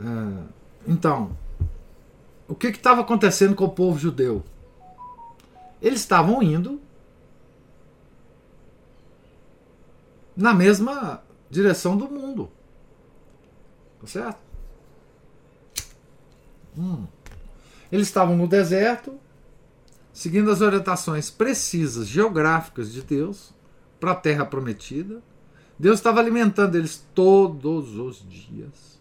É, 0.00 0.90
então, 0.90 1.36
o 2.52 2.54
que 2.54 2.66
estava 2.66 3.00
acontecendo 3.00 3.54
com 3.54 3.64
o 3.64 3.70
povo 3.70 3.98
judeu? 3.98 4.44
Eles 5.80 6.00
estavam 6.00 6.42
indo 6.42 6.78
na 10.36 10.52
mesma 10.52 11.22
direção 11.48 11.96
do 11.96 12.10
mundo. 12.10 12.50
Tá 13.98 14.06
certo? 14.06 14.38
Hum. 16.76 17.06
Eles 17.90 18.08
estavam 18.08 18.36
no 18.36 18.46
deserto, 18.46 19.18
seguindo 20.12 20.50
as 20.50 20.60
orientações 20.60 21.30
precisas 21.30 22.06
geográficas 22.06 22.92
de 22.92 23.00
Deus, 23.00 23.54
para 23.98 24.12
a 24.12 24.16
terra 24.16 24.44
prometida. 24.44 25.22
Deus 25.78 26.00
estava 26.00 26.20
alimentando 26.20 26.76
eles 26.76 27.02
todos 27.14 27.96
os 27.96 28.22
dias. 28.28 29.00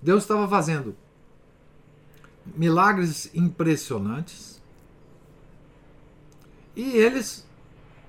Deus 0.00 0.22
estava 0.22 0.46
fazendo 0.46 0.94
milagres 2.56 3.30
impressionantes. 3.34 4.60
E 6.76 6.82
eles 6.96 7.46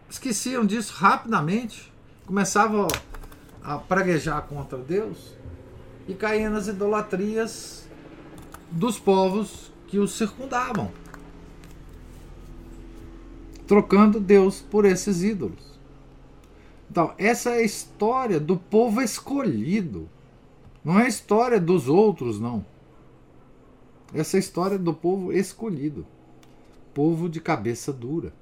esqueciam 0.10 0.66
disso 0.66 0.94
rapidamente, 0.94 1.92
começavam 2.26 2.88
a 3.64 3.78
praguejar 3.78 4.44
contra 4.44 4.78
Deus 4.78 5.36
e 6.08 6.14
caíam 6.14 6.52
nas 6.52 6.68
idolatrias 6.68 7.88
dos 8.72 9.00
povos 9.00 9.72
que 9.88 9.98
os 9.98 10.14
circundavam, 10.14 10.92
trocando 13.68 14.20
Deus 14.20 14.62
por 14.62 14.86
esses 14.86 15.24
ídolos. 15.24 15.76
Então, 16.90 17.14
essa 17.18 17.52
é 17.52 17.58
a 17.58 17.64
história 17.64 18.40
do 18.40 18.58
povo 18.58 19.02
escolhido. 19.02 20.08
Não 20.84 21.00
é 21.00 21.06
a 21.06 21.10
história 21.10 21.60
dos 21.60 21.90
outros, 21.90 22.40
não. 22.40 22.66
Essa 24.14 24.38
é 24.38 24.40
história 24.40 24.78
do 24.78 24.94
povo 24.94 25.32
escolhido. 25.32 26.06
Povo 26.94 27.30
de 27.30 27.42
cabeça 27.42 27.92
dura. 27.92 28.34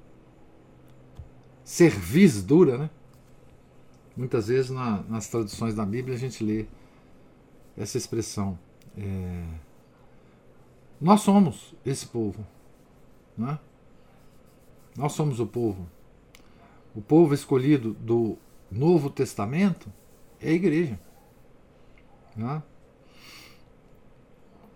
Cerviz 1.64 2.44
dura, 2.44 2.78
né? 2.78 2.90
Muitas 4.16 4.48
vezes 4.48 4.70
na, 4.70 5.02
nas 5.10 5.28
traduções 5.28 5.74
da 5.74 5.86
Bíblia 5.86 6.16
a 6.16 6.20
gente 6.20 6.44
lê 6.44 6.68
essa 7.76 7.98
expressão. 7.98 8.60
É, 8.96 9.46
nós 11.02 11.22
somos 11.22 11.74
esse 11.86 12.06
povo. 12.06 12.46
Né? 13.38 13.58
Nós 14.96 15.14
somos 15.14 15.40
o 15.40 15.48
povo. 15.48 15.88
O 16.96 17.02
povo 17.02 17.34
escolhido 17.34 17.94
do 17.94 18.38
Novo 18.72 19.10
Testamento 19.10 19.92
é 20.40 20.50
a 20.50 20.54
igreja. 20.54 21.00
Né? 22.36 22.62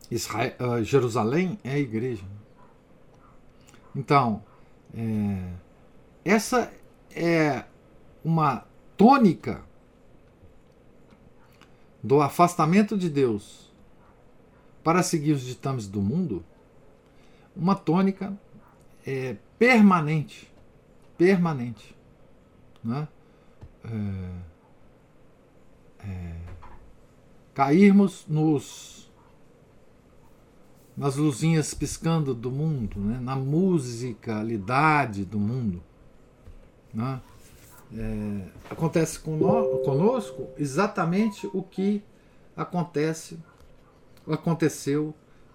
Israel, 0.10 0.54
uh, 0.60 0.84
Jerusalém 0.84 1.60
é 1.64 1.72
a 1.72 1.80
igreja. 1.80 2.24
Então, 3.96 4.44
é, 4.96 5.54
essa 6.24 6.72
é 7.16 7.64
uma 8.24 8.66
tônica 8.96 9.64
do 12.04 12.22
afastamento 12.22 12.98
de 12.98 13.10
Deus 13.10 13.74
para 14.84 15.04
seguir 15.04 15.34
os 15.34 15.42
ditames 15.42 15.88
do 15.88 16.02
mundo, 16.02 16.46
uma 17.56 17.76
tônica 17.76 18.38
é, 19.06 19.36
permanente, 19.58 20.50
permanente, 21.18 21.96
né? 22.84 23.08
É, 23.84 24.48
é, 26.08 26.36
cairmos 27.54 28.26
nos 28.28 29.07
nas 30.98 31.16
luzinhas 31.16 31.74
piscando 31.76 32.34
do 32.34 32.50
mundo, 32.50 33.00
né? 33.00 33.20
na 33.22 33.36
musicalidade 33.36 35.24
do 35.24 35.38
mundo. 35.38 35.84
Né? 36.92 37.22
É, 37.96 38.48
acontece 38.70 39.20
conosco 39.20 40.50
exatamente 40.58 41.48
o 41.54 41.62
que 41.62 42.04
acontece, 42.56 43.38
aconteceu 44.28 45.14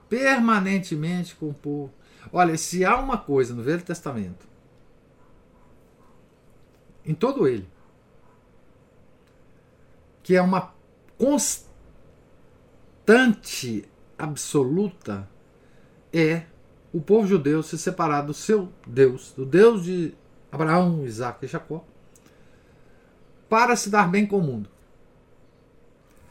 permanentemente 0.09 1.34
com 1.34 1.49
o 1.49 1.55
povo. 1.55 1.93
Olha, 2.32 2.57
se 2.57 2.84
há 2.84 2.97
uma 2.97 3.18
coisa 3.18 3.53
no 3.53 3.64
Velho 3.64 3.82
Testamento, 3.82 4.47
em 7.05 7.14
todo 7.14 7.49
ele, 7.49 7.68
que 10.22 10.36
é 10.36 10.43
uma 10.43 10.72
constante 11.18 11.72
absoluta, 14.23 15.29
é 16.12 16.45
o 16.93 17.01
povo 17.01 17.27
judeu 17.27 17.61
se 17.61 17.77
separar 17.77 18.23
do 18.23 18.33
seu 18.33 18.73
Deus, 18.87 19.33
do 19.33 19.45
Deus 19.45 19.83
de 19.83 20.14
Abraão, 20.51 21.05
Isaac 21.05 21.45
e 21.45 21.49
Jacó, 21.49 21.85
para 23.49 23.75
se 23.75 23.91
dar 23.91 24.09
bem 24.09 24.25
com 24.25 24.39
o 24.39 24.43
mundo. 24.43 24.70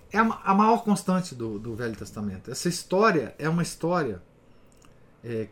É 0.10 0.18
a 0.18 0.54
maior 0.54 0.84
constante 0.84 1.36
do, 1.36 1.60
do 1.60 1.76
Velho 1.76 1.96
Testamento. 1.96 2.50
Essa 2.50 2.70
história 2.70 3.36
é 3.38 3.50
uma 3.50 3.62
história 3.62 4.22
é, 5.24 5.48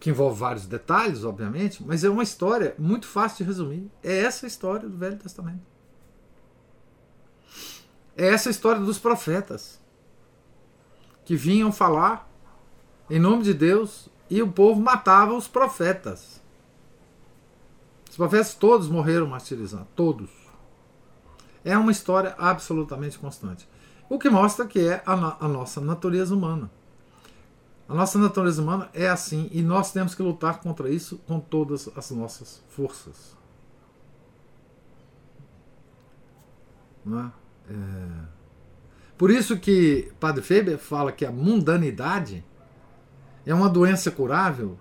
que 0.00 0.10
envolve 0.10 0.38
vários 0.38 0.66
detalhes, 0.66 1.24
obviamente, 1.24 1.82
mas 1.84 2.04
é 2.04 2.08
uma 2.08 2.22
história 2.22 2.74
muito 2.78 3.06
fácil 3.06 3.38
de 3.38 3.44
resumir. 3.44 3.90
É 4.02 4.18
essa 4.18 4.46
a 4.46 4.48
história 4.48 4.88
do 4.88 4.96
Velho 4.96 5.18
Testamento. 5.18 5.64
É 8.16 8.28
essa 8.28 8.48
a 8.48 8.52
história 8.52 8.80
dos 8.80 8.98
profetas 8.98 9.78
que 11.26 11.36
vinham 11.36 11.70
falar 11.70 12.30
em 13.10 13.18
nome 13.18 13.42
de 13.42 13.52
Deus 13.52 14.08
e 14.30 14.40
o 14.40 14.50
povo 14.50 14.80
matava 14.80 15.34
os 15.34 15.46
profetas. 15.46 16.40
Os 18.08 18.16
profetas 18.16 18.54
todos 18.54 18.88
morreram 18.88 19.26
martirizados, 19.26 19.88
todos. 19.94 20.30
É 21.64 21.76
uma 21.76 21.90
história 21.90 22.34
absolutamente 22.38 23.18
constante. 23.18 23.68
O 24.08 24.18
que 24.18 24.30
mostra 24.30 24.66
que 24.66 24.78
é 24.78 25.02
a, 25.04 25.44
a 25.44 25.48
nossa 25.48 25.80
natureza 25.80 26.32
humana. 26.32 26.70
A 27.88 27.94
nossa 27.94 28.18
natureza 28.18 28.62
humana 28.62 28.88
é 28.94 29.08
assim 29.08 29.48
e 29.52 29.62
nós 29.62 29.92
temos 29.92 30.14
que 30.14 30.22
lutar 30.22 30.60
contra 30.60 30.88
isso 30.88 31.18
com 31.26 31.40
todas 31.40 31.88
as 31.96 32.10
nossas 32.12 32.62
forças. 32.68 33.36
Não 37.04 37.20
é? 37.20 37.32
É... 37.68 38.35
Por 39.16 39.30
isso 39.30 39.58
que 39.58 40.12
Padre 40.20 40.42
Feber 40.42 40.78
fala 40.78 41.10
que 41.10 41.24
a 41.24 41.32
mundanidade 41.32 42.44
é 43.46 43.54
uma 43.54 43.68
doença 43.68 44.10
curável, 44.10 44.78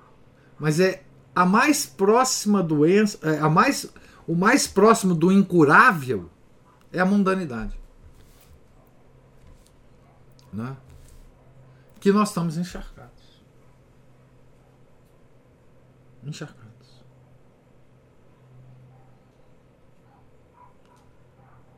mas 0.60 0.80
é 0.80 1.04
a 1.34 1.46
mais 1.46 1.86
próxima 1.86 2.62
doença, 2.62 3.20
é 3.28 3.40
a 3.40 3.50
mais, 3.50 3.92
o 4.28 4.36
mais 4.36 4.68
próximo 4.68 5.16
do 5.16 5.32
incurável 5.32 6.30
é 6.92 7.00
a 7.00 7.06
mundanidade. 7.06 7.80
Né? 10.52 10.76
Que 12.00 12.12
nós 12.12 12.30
estamos 12.30 12.58
encharcados. 12.58 13.42
Encharcados. 16.24 16.66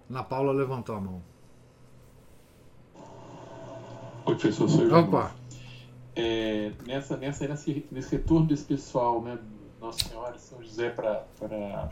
Na 0.09 0.23
Paula 0.23 0.53
levantou 0.53 0.95
a 0.95 1.01
mão. 1.01 1.36
Professor, 4.35 4.69
sou 4.69 4.93
Opa! 4.93 5.31
É, 6.15 6.71
nessa, 6.85 7.15
nessa, 7.15 7.47
nesse, 7.47 7.85
nesse 7.91 8.15
retorno 8.15 8.47
desse 8.47 8.65
pessoal, 8.65 9.21
né, 9.21 9.37
Nossa 9.79 10.07
Senhora, 10.09 10.37
São 10.37 10.61
José 10.61 10.89
para 10.89 11.23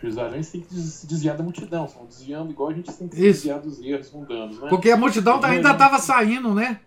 Jerusalém, 0.02 0.42
você 0.42 0.54
tem 0.54 0.62
que 0.62 0.74
se 0.74 1.06
desviar 1.08 1.38
da 1.38 1.44
multidão, 1.44 1.88
são 1.88 2.06
desviando 2.06 2.52
igual 2.52 2.70
a 2.70 2.74
gente 2.74 2.92
tem 2.92 3.08
que 3.08 3.16
se 3.16 3.22
Isso. 3.22 3.34
desviar 3.34 3.60
dos 3.62 3.80
erros 3.82 4.12
mundanos. 4.12 4.60
Né? 4.60 4.68
Porque 4.70 4.90
a 4.90 4.98
multidão 4.98 5.38
Então, 5.38 5.50
ainda 5.50 5.72
estava 5.72 6.00
saindo, 6.00 6.54
né? 6.54 6.82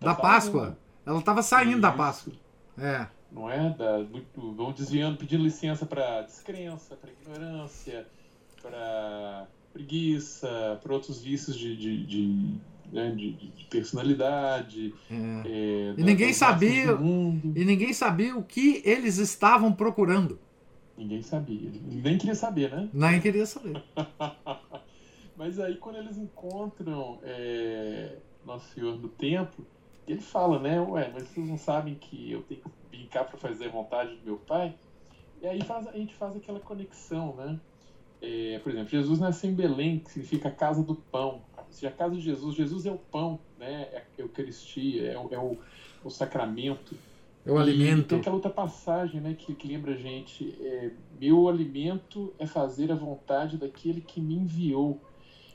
Da 0.00 0.14
Tá 0.14 0.22
Páscoa. 0.22 0.62
saindo. 0.62 0.76
Ela 1.04 1.18
estava 1.18 1.42
saindo 1.42 1.80
da 1.80 1.88
Isso. 1.88 1.96
Páscoa. 1.98 2.32
É. 2.78 3.06
Não 3.32 3.50
é? 3.50 3.70
Da, 3.70 3.98
muito, 3.98 4.52
vão 4.54 4.72
desviando, 4.72 5.18
pedindo 5.18 5.42
licença 5.42 5.84
para 5.84 6.22
descrença, 6.22 6.96
para 6.96 7.10
ignorância, 7.10 8.06
para 8.62 9.46
preguiça, 9.72 10.78
para 10.82 10.92
outros 10.92 11.20
vícios 11.20 11.56
de, 11.56 11.76
de, 11.76 12.06
de, 12.06 12.54
né, 12.92 13.10
de- 13.10 13.32
de- 13.32 13.48
de 13.48 13.64
personalidade. 13.64 14.94
é. 15.10 15.14
é, 15.14 15.94
E 15.98 16.02
ninguém 16.04 16.32
sabia-. 16.32 16.98
E 17.54 17.64
ninguém 17.64 17.92
sabia 17.92 18.36
o 18.36 18.42
que 18.42 18.82
eles 18.84 19.18
estavam 19.18 19.72
procurando. 19.72 20.38
Ninguém 20.96 21.22
sabia. 21.22 21.70
Nem 21.84 22.16
queria 22.16 22.34
saber, 22.34 22.70
né? 22.70 22.88
Nem 22.92 23.20
queria 23.20 23.44
saber. 23.46 23.82
Mas 25.36 25.58
aí 25.60 25.76
quando 25.76 25.96
eles 25.96 26.16
encontram 26.16 27.18
é, 27.22 28.16
Nosso 28.44 28.72
Senhor 28.72 28.96
do 28.96 29.08
Templo, 29.08 29.66
ele 30.08 30.20
fala, 30.20 30.58
né? 30.58 30.80
Ué, 30.80 31.10
mas 31.12 31.24
vocês 31.28 31.46
não 31.48 31.58
sabem 31.58 31.94
que 31.96 32.30
eu 32.32 32.42
tenho 32.42 32.60
que 32.62 32.70
brincar 32.90 33.24
para 33.24 33.36
fazer 33.36 33.66
a 33.66 33.70
vontade 33.70 34.14
do 34.16 34.24
meu 34.24 34.36
pai? 34.36 34.74
E 35.42 35.46
aí 35.46 35.62
faz- 35.64 35.86
a 35.88 35.92
gente 35.92 36.14
faz 36.14 36.34
aquela 36.36 36.60
conexão, 36.60 37.34
né? 37.36 37.58
É, 38.22 38.58
por 38.62 38.72
exemplo, 38.72 38.88
Jesus 38.88 39.18
nasceu 39.18 39.50
em 39.50 39.54
Belém, 39.54 39.98
que 39.98 40.10
significa 40.10 40.50
casa 40.50 40.82
do 40.82 40.94
pão. 40.94 41.42
Ou 41.66 41.72
seja, 41.72 41.88
a 41.88 41.92
casa 41.92 42.14
de 42.14 42.20
Jesus, 42.20 42.54
Jesus 42.54 42.86
é 42.86 42.90
o 42.90 42.98
pão, 42.98 43.38
né? 43.58 43.88
É 43.92 43.98
a 43.98 44.22
Eucaristia, 44.22 45.12
é 45.12 45.18
o, 45.18 45.28
é 45.30 45.38
o, 45.38 45.56
o 46.04 46.10
sacramento. 46.10 46.94
É 47.44 47.50
o 47.52 47.58
E 47.58 47.60
alimento. 47.62 48.08
tem 48.08 48.18
aquela 48.18 48.34
outra 48.36 48.50
passagem 48.50 49.20
né, 49.20 49.34
que, 49.34 49.54
que 49.54 49.68
lembra 49.68 49.92
a 49.94 49.96
gente: 49.96 50.56
é, 50.60 50.90
meu 51.20 51.48
alimento 51.48 52.32
é 52.38 52.46
fazer 52.46 52.90
a 52.90 52.94
vontade 52.94 53.56
daquele 53.56 54.00
que 54.00 54.20
me 54.20 54.34
enviou. 54.34 55.00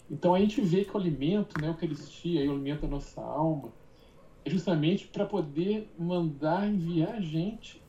Então 0.10 0.34
a 0.34 0.40
gente 0.40 0.60
vê 0.62 0.84
que 0.84 0.96
o 0.96 1.00
alimento, 1.00 1.60
né, 1.62 1.68
a 1.68 1.72
Eucaristia, 1.72 2.48
o 2.50 2.54
alimento 2.54 2.82
da 2.82 2.88
nossa 2.88 3.22
alma, 3.22 3.70
é 4.44 4.50
justamente 4.50 5.08
para 5.08 5.26
poder 5.26 5.90
mandar 5.98 6.68
enviar 6.68 7.16
a 7.16 7.22
gente 7.22 7.82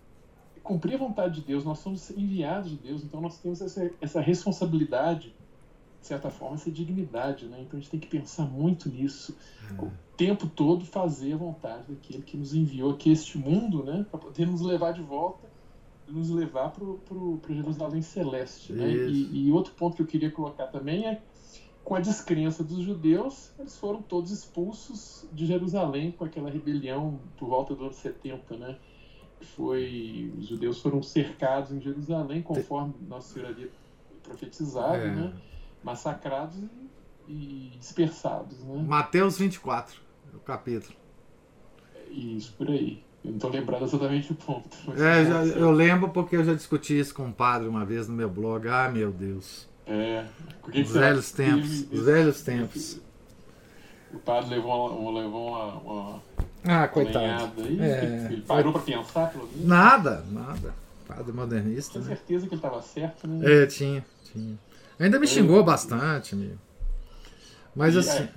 cumprir 0.63 0.95
a 0.95 0.99
vontade 0.99 1.41
de 1.41 1.47
Deus. 1.47 1.65
Nós 1.65 1.79
somos 1.81 2.11
enviados 2.11 2.71
de 2.71 2.77
Deus, 2.77 3.03
então 3.03 3.21
nós 3.21 3.39
temos 3.39 3.61
essa, 3.61 3.91
essa 4.01 4.21
responsabilidade, 4.21 5.35
de 6.03 6.09
certa 6.09 6.29
forma, 6.29 6.57
essa 6.57 6.71
dignidade. 6.71 7.47
Né? 7.47 7.59
Então 7.63 7.79
a 7.79 7.81
gente 7.81 7.91
tem 7.91 8.01
que 8.01 8.09
pensar 8.09 8.45
muito 8.45 8.89
nisso 8.91 9.35
o 9.79 9.91
tempo 10.17 10.47
todo 10.49 10.85
fazer 10.85 11.33
a 11.33 11.37
vontade 11.37 11.85
daquele 11.89 12.23
que 12.23 12.37
nos 12.37 12.53
enviou 12.53 12.91
aqui 12.91 13.11
este 13.11 13.39
mundo, 13.39 13.83
né, 13.83 14.05
para 14.11 14.19
poder 14.21 14.47
nos 14.47 14.61
levar 14.61 14.93
de 14.93 15.01
volta, 15.01 15.49
nos 16.07 16.29
levar 16.29 16.71
para 16.71 17.55
Jerusalém 17.55 18.03
celeste, 18.03 18.73
né? 18.73 18.93
E, 18.93 19.47
e 19.47 19.53
outro 19.53 19.73
ponto 19.73 19.97
que 19.97 20.03
eu 20.03 20.07
queria 20.07 20.31
colocar 20.31 20.67
também 20.67 21.07
é 21.07 21.23
com 21.85 21.95
a 21.95 22.01
descrença 22.01 22.63
dos 22.63 22.81
judeus, 22.83 23.51
eles 23.59 23.77
foram 23.79 24.03
todos 24.03 24.31
expulsos 24.31 25.27
de 25.33 25.47
Jerusalém 25.47 26.13
com 26.13 26.25
aquela 26.25 26.51
rebelião 26.51 27.19
por 27.39 27.49
volta 27.49 27.75
do 27.75 27.85
ano 27.85 27.95
70, 27.95 28.57
né? 28.57 28.77
Foi 29.41 30.33
os 30.37 30.47
judeus 30.49 30.81
foram 30.81 31.03
cercados 31.03 31.73
em 31.73 31.81
Jerusalém 31.81 32.43
conforme 32.43 32.95
Nossa 33.09 33.33
Senhora 33.33 33.53
havia 33.53 33.71
profetizado, 34.23 35.03
É. 35.03 35.11
né? 35.15 35.33
Massacrados 35.83 36.57
e, 37.29 37.73
dispersados, 37.79 38.59
né? 38.65 38.85
Mateus 38.87 39.39
24, 39.39 40.01
o 40.35 40.39
capítulo. 40.41 40.95
Isso, 42.11 42.55
por 42.57 42.69
aí. 42.69 43.03
Eu 43.25 43.33
não 43.33 43.39
tô 43.39 43.49
lembrado 43.49 43.85
exatamente 43.85 44.33
o 44.33 44.35
ponto. 44.35 44.69
É, 44.93 45.25
tá 45.25 45.47
já- 45.47 45.55
eu 45.55 45.71
lembro 45.71 46.09
porque 46.11 46.37
eu 46.37 46.45
já 46.45 46.55
discuti 46.55 46.99
isso 46.99 47.15
com 47.15 47.25
um 47.25 47.33
padre 47.33 47.69
uma 47.69 47.85
vez 47.85 48.09
no 48.09 48.15
meu 48.15 48.29
blog. 48.29 48.69
Ah, 48.69 48.91
meu 48.91 49.13
Deus. 49.13 49.69
É, 49.87 50.25
Os 50.75 50.91
velhos 50.91 51.31
tempos. 51.33 51.87
Os 51.91 52.05
velhos 52.05 52.43
tempos. 52.43 53.01
o 54.13 54.19
padre 54.19 54.51
levou 54.51 54.91
uma, 54.99 55.21
levou 55.21 55.49
uma, 55.49 55.75
uma 55.79 56.23
ah, 56.65 56.87
coitado. 56.89 57.63
Aí, 57.63 57.81
é, 57.81 58.29
ele 58.31 58.43
parou 58.43 58.73
para 58.73 58.83
pensar, 58.83 59.31
pelo 59.31 59.47
menos. 59.47 59.65
Nada, 59.65 60.25
nada. 60.31 60.75
Padre 61.07 61.33
modernista. 61.33 61.93
Tinha 61.93 62.05
né? 62.05 62.17
certeza 62.17 62.47
que 62.47 62.55
ele 62.55 62.59
estava 62.59 62.83
certo, 62.83 63.27
né? 63.27 63.63
É, 63.63 63.67
tinha, 63.67 64.05
tinha. 64.25 64.59
Ainda 65.03 65.19
me 65.19 65.27
xingou 65.27 65.65
bastante, 65.65 66.35
amigo. 66.35 66.59
Mas 67.75 67.95
E, 67.95 67.99
assim. 67.99 68.29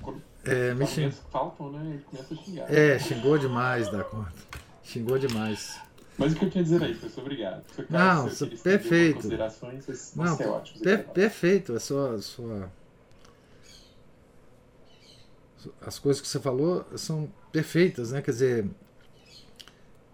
é, 0.46 0.70
É, 0.70 0.74
me 0.74 0.84
argumentos 0.84 1.20
faltam, 1.32 1.72
né? 1.72 1.90
Ele 1.94 2.04
começa 2.04 2.34
a 2.34 2.38
xingar. 2.38 2.74
É, 2.74 3.00
xingou 3.00 3.38
demais 3.38 3.90
da 3.92 4.04
conta. 4.04 4.32
Xingou 4.84 5.18
demais. 5.20 5.80
Mas 6.18 6.32
o 6.34 6.36
que 6.38 6.46
eu 6.46 6.50
tinha 6.50 6.62
a 6.62 6.64
dizer 6.64 6.82
aí, 6.82 6.94
professor, 6.96 7.22
obrigado. 7.22 7.64
Se 7.76 7.86
Não, 7.90 8.30
você 8.30 8.46
perfeito. 8.48 9.16
Considerações, 9.18 9.86
vocês 9.86 10.14
Não, 10.16 10.38
ser 10.38 10.48
ótimos. 10.48 10.82
per- 10.82 11.06
perfeito. 11.10 11.74
A 11.74 11.80
sua, 11.80 12.22
sua. 12.22 12.72
As 15.82 16.00
coisas 16.00 16.22
que 16.22 16.28
você 16.28 16.40
falou 16.40 16.86
são 16.96 17.30
perfeitas, 17.52 18.12
né? 18.12 18.22
Quer 18.22 18.32
dizer. 18.32 18.70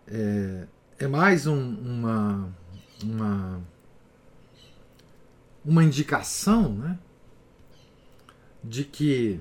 É, 0.07 0.65
é 0.99 1.07
mais 1.07 1.45
um- 1.45 1.75
uma. 1.79 2.49
Uma. 3.03 3.61
Uma 5.63 5.83
indicação, 5.83 6.69
né? 6.73 6.97
De 8.63 8.83
que 8.83 9.39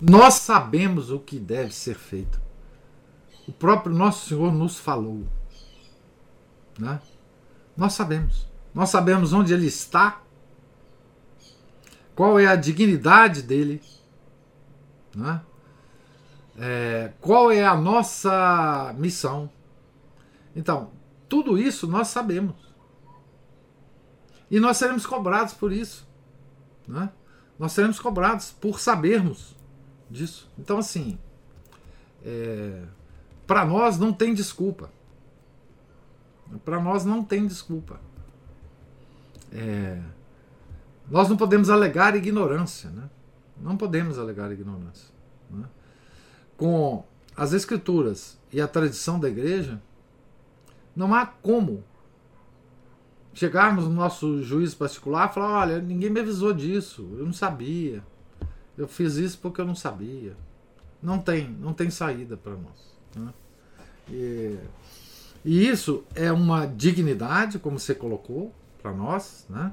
nós 0.00 0.34
sabemos 0.34 1.10
o 1.10 1.20
que 1.20 1.38
deve 1.38 1.72
ser 1.72 1.94
feito. 1.94 2.40
O 3.46 3.52
próprio 3.52 3.94
nosso 3.94 4.28
Senhor 4.28 4.52
nos 4.52 4.78
falou. 4.78 5.24
Né? 6.78 7.00
Nós 7.76 7.92
sabemos. 7.92 8.46
Nós 8.74 8.88
sabemos 8.90 9.32
onde 9.32 9.52
ele 9.52 9.66
está, 9.66 10.22
qual 12.14 12.38
é 12.38 12.46
a 12.46 12.56
dignidade 12.56 13.42
dele, 13.42 13.82
né? 15.14 15.40
É, 16.58 17.12
qual 17.20 17.50
é 17.50 17.64
a 17.64 17.76
nossa 17.76 18.94
missão. 18.98 19.50
Então, 20.54 20.90
tudo 21.28 21.58
isso 21.58 21.86
nós 21.86 22.08
sabemos. 22.08 22.56
E 24.52 24.60
nós 24.60 24.76
seremos 24.76 25.06
cobrados 25.06 25.54
por 25.54 25.72
isso. 25.72 26.06
Né? 26.86 27.10
Nós 27.58 27.72
seremos 27.72 27.98
cobrados 27.98 28.50
por 28.50 28.78
sabermos 28.78 29.56
disso. 30.10 30.46
Então, 30.58 30.76
assim, 30.76 31.18
é, 32.22 32.82
para 33.46 33.64
nós 33.64 33.98
não 33.98 34.12
tem 34.12 34.34
desculpa. 34.34 34.90
Para 36.66 36.78
nós 36.78 37.02
não 37.02 37.24
tem 37.24 37.46
desculpa. 37.46 37.98
É, 39.50 40.02
nós 41.10 41.30
não 41.30 41.36
podemos 41.38 41.70
alegar 41.70 42.14
ignorância. 42.14 42.90
Né? 42.90 43.08
Não 43.58 43.74
podemos 43.74 44.18
alegar 44.18 44.52
ignorância. 44.52 45.08
né? 45.48 45.64
Com 46.58 47.02
as 47.34 47.54
escrituras 47.54 48.38
e 48.52 48.60
a 48.60 48.68
tradição 48.68 49.18
da 49.18 49.30
igreja, 49.30 49.80
não 50.94 51.14
há 51.14 51.24
como 51.24 51.82
chegarmos 53.34 53.84
no 53.84 53.90
nosso 53.90 54.42
juiz 54.42 54.74
particular 54.74 55.30
e 55.30 55.34
falar: 55.34 55.60
olha, 55.60 55.80
ninguém 55.80 56.10
me 56.10 56.20
avisou 56.20 56.52
disso, 56.52 57.08
eu 57.18 57.24
não 57.24 57.32
sabia. 57.32 58.02
Eu 58.76 58.88
fiz 58.88 59.16
isso 59.16 59.38
porque 59.38 59.60
eu 59.60 59.66
não 59.66 59.74
sabia. 59.74 60.36
Não 61.02 61.18
tem, 61.18 61.48
não 61.48 61.72
tem 61.72 61.90
saída 61.90 62.36
para 62.36 62.52
nós. 62.52 62.96
né? 63.14 63.32
E, 64.08 64.58
e 65.44 65.68
isso 65.68 66.04
é 66.14 66.32
uma 66.32 66.66
dignidade, 66.66 67.58
como 67.58 67.78
você 67.78 67.94
colocou, 67.94 68.52
para 68.80 68.92
nós, 68.92 69.46
né? 69.48 69.72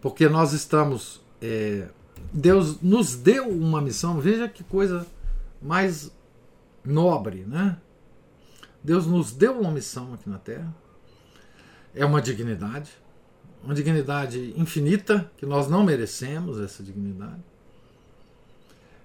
Porque 0.00 0.28
nós 0.28 0.52
estamos. 0.52 1.20
é, 1.40 1.88
Deus 2.32 2.80
nos 2.80 3.16
deu 3.16 3.48
uma 3.48 3.80
missão, 3.80 4.20
veja 4.20 4.48
que 4.48 4.62
coisa 4.62 5.06
mais 5.60 6.12
nobre, 6.84 7.44
né? 7.46 7.78
Deus 8.82 9.06
nos 9.06 9.32
deu 9.32 9.60
uma 9.60 9.70
missão 9.70 10.14
aqui 10.14 10.28
na 10.28 10.38
Terra. 10.38 10.74
É 11.94 12.04
uma 12.04 12.20
dignidade, 12.22 12.90
uma 13.62 13.74
dignidade 13.74 14.54
infinita, 14.56 15.30
que 15.36 15.44
nós 15.44 15.68
não 15.68 15.82
merecemos 15.82 16.60
essa 16.60 16.82
dignidade. 16.82 17.42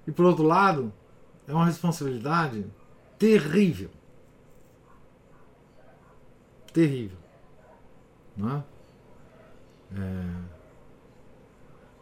E 0.07 0.11
por 0.11 0.25
outro 0.25 0.43
lado, 0.43 0.93
é 1.47 1.53
uma 1.53 1.65
responsabilidade 1.65 2.65
terrível. 3.17 3.89
Terrível. 6.71 7.17
Não 8.35 8.57
é? 8.57 8.63
É, 9.97 10.25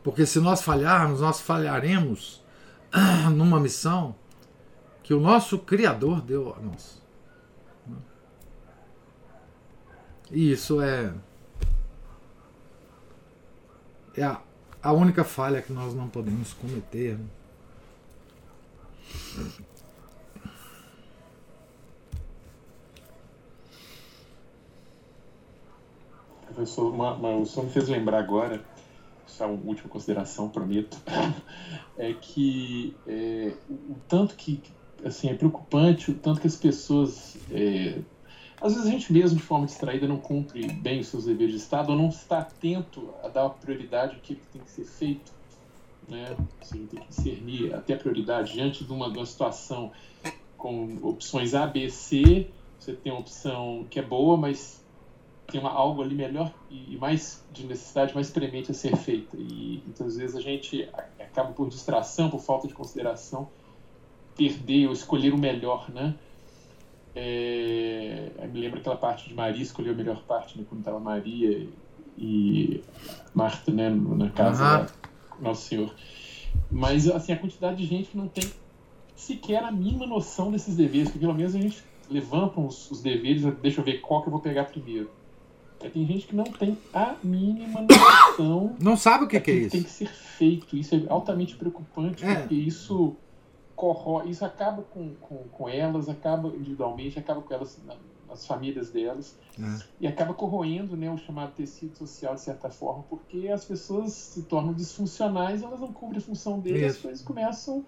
Porque 0.03 0.25
se 0.25 0.39
nós 0.39 0.61
falharmos, 0.61 1.21
nós 1.21 1.39
falharemos 1.39 2.43
numa 3.36 3.59
missão 3.59 4.15
que 5.03 5.13
o 5.13 5.19
nosso 5.19 5.59
Criador 5.59 6.21
deu 6.21 6.55
a 6.55 6.59
nós. 6.59 7.03
E 10.22 10.22
isso 10.34 10.81
é, 10.81 11.13
é 14.15 14.23
a, 14.23 14.41
a 14.81 14.91
única 14.91 15.23
falha 15.23 15.61
que 15.61 15.71
nós 15.71 15.93
não 15.93 16.09
podemos 16.09 16.53
cometer. 16.53 17.19
Professor, 26.47 26.91
uma, 26.91 27.13
uma, 27.13 27.36
o 27.38 27.45
senhor 27.45 27.65
me 27.65 27.71
fez 27.71 27.88
lembrar 27.88 28.19
agora, 28.19 28.63
só 29.27 29.47
uma 29.47 29.63
última 29.65 29.89
consideração, 29.89 30.49
prometo, 30.49 30.97
é 31.97 32.13
que 32.13 32.95
é, 33.07 33.53
o 33.69 33.95
tanto 34.07 34.36
que 34.36 34.61
assim, 35.05 35.29
é 35.29 35.36
preocupante, 35.36 36.11
o 36.11 36.15
tanto 36.15 36.41
que 36.41 36.47
as 36.47 36.55
pessoas. 36.55 37.38
é, 37.51 37.99
às 38.64 38.74
vezes 38.74 38.88
a 38.88 38.91
gente 38.91 39.11
mesmo, 39.11 39.38
de 39.38 39.43
forma 39.43 39.66
distraída, 39.66 40.07
não 40.07 40.18
cumpre 40.18 40.66
bem 40.72 41.01
os 41.01 41.07
seus 41.07 41.26
deveres 41.26 41.51
de 41.51 41.59
Estado 41.59 41.91
ou 41.91 41.97
não 41.97 42.07
está 42.07 42.39
atento 42.39 43.14
a 43.22 43.28
dar 43.28 43.49
prioridade 43.49 44.16
àquilo 44.16 44.39
que 44.39 44.47
tem 44.53 44.61
que 44.61 44.72
ser 44.72 44.86
feito. 44.86 45.34
Né? 46.07 46.34
Assim, 46.61 46.86
tem 46.86 47.01
que 47.01 47.07
discernir 47.09 47.76
até 47.76 47.93
a 47.93 47.97
prioridade 47.97 48.53
diante 48.53 48.86
de 48.86 48.91
uma, 48.93 49.11
de 49.11 49.18
uma 49.18 49.26
situação 49.26 49.91
com 50.57 50.97
opções 51.01 51.53
A, 51.53 51.68
B, 51.68 51.89
C. 51.89 52.47
Você 52.80 52.93
tem 52.93 53.11
uma 53.11 53.20
opção 53.20 53.86
que 53.89 53.99
é 53.99 54.01
boa, 54.01 54.38
mas 54.38 54.82
tem 55.47 55.59
uma, 55.59 55.70
algo 55.70 56.01
ali 56.01 56.16
melhor 56.16 56.49
e, 56.70 56.95
mais 56.95 57.43
de 57.51 57.66
necessidade 57.66 58.16
mais 58.16 58.30
premente 58.30 58.72
a 58.72 58.74
ser 58.74 58.95
feita. 58.95 59.36
E 59.36 59.82
muitas 59.84 60.16
vezes 60.16 60.38
a 60.38 60.41
gente 60.41 60.88
acaba 61.20 61.51
por 61.51 61.68
distração, 61.68 62.30
por 62.30 62.39
falta 62.39 62.66
de 62.66 62.74
consideração, 62.74 63.49
perder 64.38 64.88
ou 64.88 64.93
escolher 64.93 65.34
o 65.34 65.38
melhor, 65.38 65.91
né? 65.91 66.16
É, 67.16 68.30
me 68.51 68.59
lembro 68.59 68.80
aquela 68.80 68.95
parte 68.95 69.28
de 69.30 69.34
Maria 69.36 69.61
escolher 69.61 69.91
a 69.91 69.93
melhor 69.93 70.22
parte, 70.24 70.57
né, 70.57 70.66
quando 70.68 70.80
estava 70.82 70.99
Maria 70.99 71.68
e 72.18 72.82
Marta, 73.34 73.72
né, 73.72 73.89
na 73.89 74.30
casa 74.30 74.64
da 74.64 74.88
Nosso 75.39 75.68
Senhor. 75.68 75.93
Mas 76.72 77.07
assim 77.07 77.34
a 77.34 77.38
quantidade 77.38 77.78
de 77.78 77.86
gente 77.86 78.09
que 78.09 78.18
não 78.18 78.28
tem 78.28 78.43
sequer 79.16 79.64
a 79.64 79.72
mínima 79.72 80.05
noção 80.07 80.51
desses 80.51 80.76
deveres, 80.76 81.07
porque 81.09 81.20
pelo 81.20 81.34
menos 81.34 81.55
a 81.55 81.59
gente 81.59 81.84
levanta 82.09 82.59
os, 82.59 82.89
os 82.91 83.01
deveres, 83.01 83.43
deixa 83.61 83.80
eu 83.82 83.86
ver 83.86 84.01
qual 84.01 84.22
que 84.22 84.28
eu 84.28 84.32
vou 84.32 84.41
pegar 84.41 84.66
primeiro. 84.66 85.09
Aí 85.82 85.89
tem 85.89 86.05
gente 86.05 86.28
que 86.28 86.36
não 86.36 86.45
tem 86.45 86.78
a 86.93 87.16
mínima 87.24 87.82
noção 87.82 88.76
Não 88.80 88.95
sabe 88.95 89.26
o 89.26 89.28
que, 89.28 89.39
que 89.39 89.51
é 89.51 89.53
daquilo 89.55 89.72
tem 89.72 89.80
isso. 89.82 89.88
que 89.89 89.93
ser 89.93 90.09
feito. 90.14 90.78
Isso 90.78 90.95
é 90.95 91.01
altamente 91.09 91.55
preocupante, 91.55 92.24
É. 92.24 92.36
porque 92.36 92.55
isso 92.55 93.16
corrói, 93.76 94.30
isso 94.30 94.45
acaba 94.45 94.84
com, 94.84 95.15
com, 95.15 95.47
com 95.49 95.67
elas, 95.69 96.07
acaba 96.09 96.49
individualmente, 96.49 97.17
acaba 97.19 97.41
com 97.41 97.53
elas 97.53 97.82
na- 97.84 97.97
nas 98.28 98.45
famílias 98.45 98.89
delas 98.91 99.38
É. 99.59 99.80
e 99.99 100.07
acaba 100.07 100.34
corroendo 100.34 100.95
né, 100.95 101.09
o 101.11 101.17
chamado 101.17 101.53
tecido 101.53 101.95
social 101.97 102.36
de 102.36 102.41
certa 102.41 102.69
forma, 102.69 103.03
porque 103.03 103.47
as 103.49 103.65
pessoas 103.65 104.13
se 104.13 104.43
tornam 104.43 104.74
disfuncionais, 104.74 105.61
elas 105.61 105.80
não 105.80 105.91
cumprem 105.93 106.19
a 106.19 106.26
função 106.26 106.59
deles, 106.59 106.84
as 106.84 106.93
Isso. 106.93 107.01
coisas 107.03 107.24
começam 107.26 107.86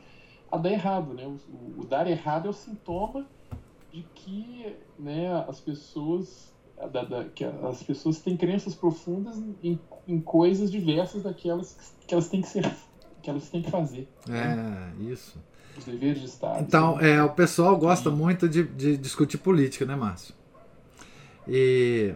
a 0.52 0.58
dar 0.58 0.72
errado, 0.72 1.14
né? 1.14 1.26
O, 1.26 1.82
o- 1.82 1.86
dar 1.86 2.06
errado 2.08 2.46
é 2.48 2.50
o 2.50 2.54
sintoma 2.54 3.28
de 3.92 4.04
que 4.14 4.76
né, 5.00 5.34
as 5.48 5.60
pessoas 5.60 6.54
da- 6.92 7.04
da- 7.04 7.30
que 7.30 7.44
as 7.46 7.82
pessoas 7.84 8.20
têm 8.22 8.36
crenças 8.36 8.76
profundas 8.76 9.38
em, 9.64 9.80
em 10.06 10.20
coisas 10.20 10.70
diversas 10.70 11.24
daquelas 11.24 11.96
que 12.06 12.14
elas 12.14 12.28
têm 12.30 12.42
que 12.42 12.50
ser 12.50 12.66
que 13.26 13.30
elas 13.32 13.50
têm 13.50 13.62
que 13.62 13.70
fazer 13.72 14.08
É, 14.30 14.92
isso. 15.12 15.38
os 15.78 15.84
deveres 15.84 16.20
de 16.22 16.28
Estado 16.28 16.62
Então, 16.62 17.00
é, 17.02 17.22
o 17.24 17.30
pessoal 17.32 17.76
gosta 17.78 18.10
E- 18.10 18.12
muito 18.14 18.48
de, 18.48 18.64
de 18.64 18.96
discutir 18.98 19.38
política, 19.40 19.86
né, 19.86 19.96
Márcio? 19.96 20.34
E... 21.48 22.14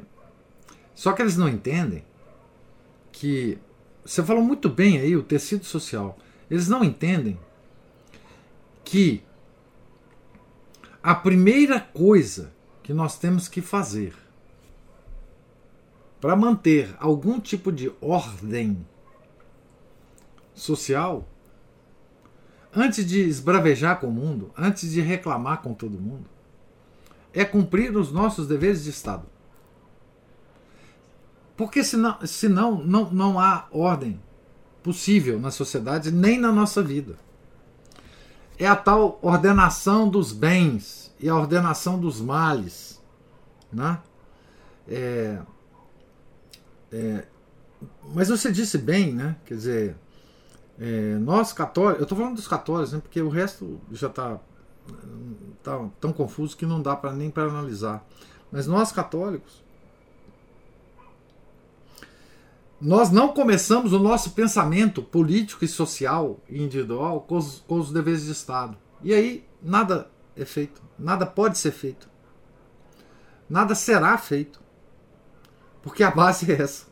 Só 0.95 1.11
que 1.13 1.21
eles 1.21 1.35
não 1.37 1.49
entendem 1.49 2.03
que. 3.11 3.57
Você 4.05 4.23
falou 4.23 4.43
muito 4.43 4.69
bem 4.69 4.97
aí, 4.99 5.15
o 5.15 5.23
tecido 5.23 5.65
social. 5.65 6.17
Eles 6.49 6.67
não 6.67 6.83
entendem 6.83 7.39
que 8.83 9.23
a 11.01 11.13
primeira 11.15 11.79
coisa 11.79 12.51
que 12.83 12.93
nós 12.93 13.17
temos 13.17 13.47
que 13.47 13.61
fazer 13.61 14.13
para 16.19 16.35
manter 16.35 16.93
algum 16.99 17.39
tipo 17.39 17.71
de 17.71 17.91
ordem 18.01 18.85
social 20.59 21.27
antes 22.75 23.05
de 23.05 23.19
esbravejar 23.21 23.99
com 23.99 24.07
o 24.07 24.11
mundo, 24.11 24.51
antes 24.57 24.91
de 24.91 25.01
reclamar 25.01 25.61
com 25.61 25.73
todo 25.73 25.99
mundo, 25.99 26.25
é 27.33 27.43
cumprir 27.43 27.95
os 27.95 28.11
nossos 28.11 28.47
deveres 28.47 28.83
de 28.83 28.89
Estado. 28.89 29.25
Porque 31.55 31.83
senão, 31.83 32.17
senão 32.25 32.83
não, 32.83 33.11
não 33.11 33.39
há 33.39 33.67
ordem 33.71 34.19
possível 34.81 35.39
na 35.39 35.51
sociedade 35.51 36.11
nem 36.11 36.39
na 36.39 36.51
nossa 36.51 36.81
vida. 36.81 37.17
É 38.57 38.67
a 38.67 38.75
tal 38.75 39.19
ordenação 39.21 40.09
dos 40.09 40.31
bens 40.31 41.13
e 41.19 41.29
a 41.29 41.35
ordenação 41.35 41.99
dos 41.99 42.21
males. 42.21 43.01
Né? 43.71 43.99
É, 44.87 45.39
é, 46.91 47.25
mas 48.13 48.29
você 48.29 48.51
disse 48.51 48.77
bem, 48.77 49.13
né? 49.13 49.35
Quer 49.45 49.53
dizer, 49.53 49.95
é, 50.79 51.15
nós 51.15 51.51
católicos, 51.51 51.99
eu 51.99 52.03
estou 52.03 52.17
falando 52.17 52.35
dos 52.35 52.47
católicos, 52.47 52.93
né? 52.93 52.99
Porque 52.99 53.21
o 53.21 53.27
resto 53.27 53.79
já 53.91 54.07
está 54.07 54.39
tá 55.61 55.89
tão 55.99 56.13
confuso 56.13 56.55
que 56.55 56.65
não 56.65 56.81
dá 56.81 56.95
para 56.95 57.11
nem 57.11 57.29
para 57.29 57.43
analisar. 57.43 58.05
Mas 58.49 58.65
nós 58.65 58.91
católicos, 58.91 59.61
nós 62.79 63.11
não 63.11 63.33
começamos 63.33 63.91
o 63.91 63.99
nosso 63.99 64.31
pensamento 64.31 65.03
político 65.03 65.65
e 65.65 65.67
social 65.67 66.39
e 66.47 66.63
individual 66.63 67.21
com 67.21 67.37
os, 67.37 67.59
com 67.67 67.77
os 67.77 67.91
deveres 67.91 68.23
de 68.23 68.31
Estado. 68.31 68.77
E 69.03 69.13
aí 69.13 69.45
nada 69.61 70.09
é 70.35 70.45
feito, 70.45 70.81
nada 70.97 71.25
pode 71.25 71.57
ser 71.57 71.71
feito, 71.71 72.09
nada 73.49 73.75
será 73.75 74.17
feito, 74.17 74.61
porque 75.81 76.03
a 76.03 76.11
base 76.11 76.49
é 76.49 76.61
essa. 76.61 76.88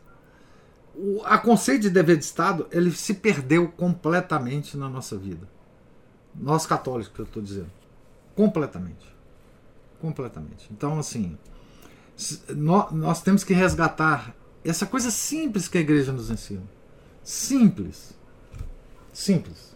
O 1.00 1.22
a 1.24 1.38
conceito 1.38 1.84
de 1.84 1.90
dever 1.92 2.18
de 2.18 2.26
Estado 2.26 2.68
ele 2.72 2.92
se 2.92 3.14
perdeu 3.14 3.68
completamente 3.70 4.76
na 4.76 4.90
nossa 4.90 5.16
vida. 5.16 5.48
Nós 6.34 6.66
católicos, 6.66 7.14
que 7.14 7.20
eu 7.20 7.26
estou 7.26 7.42
dizendo. 7.42 7.72
Completamente. 8.36 9.16
Completamente. 10.02 10.68
Então, 10.72 10.98
assim, 10.98 11.38
nós, 12.50 12.92
nós 12.92 13.22
temos 13.22 13.44
que 13.44 13.54
resgatar 13.54 14.36
essa 14.64 14.86
coisa 14.86 15.12
simples 15.12 15.68
que 15.68 15.78
a 15.78 15.82
igreja 15.82 16.12
nos 16.12 16.30
ensina. 16.30 16.64
Simples. 17.24 18.14
Simples. 19.14 19.76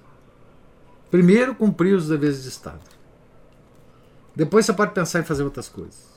Primeiro, 1.09 1.53
cumprir 1.53 1.95
os 1.95 2.07
deveres 2.07 2.43
de 2.43 2.49
Estado. 2.49 2.81
Depois 4.35 4.65
você 4.65 4.73
pode 4.73 4.93
pensar 4.93 5.19
em 5.19 5.23
fazer 5.23 5.43
outras 5.43 5.67
coisas. 5.67 6.09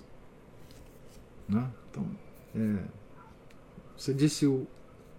Né? 1.48 1.68
Então, 1.90 2.06
é, 2.54 2.84
você 3.96 4.14
disse 4.14 4.46
o 4.46 4.66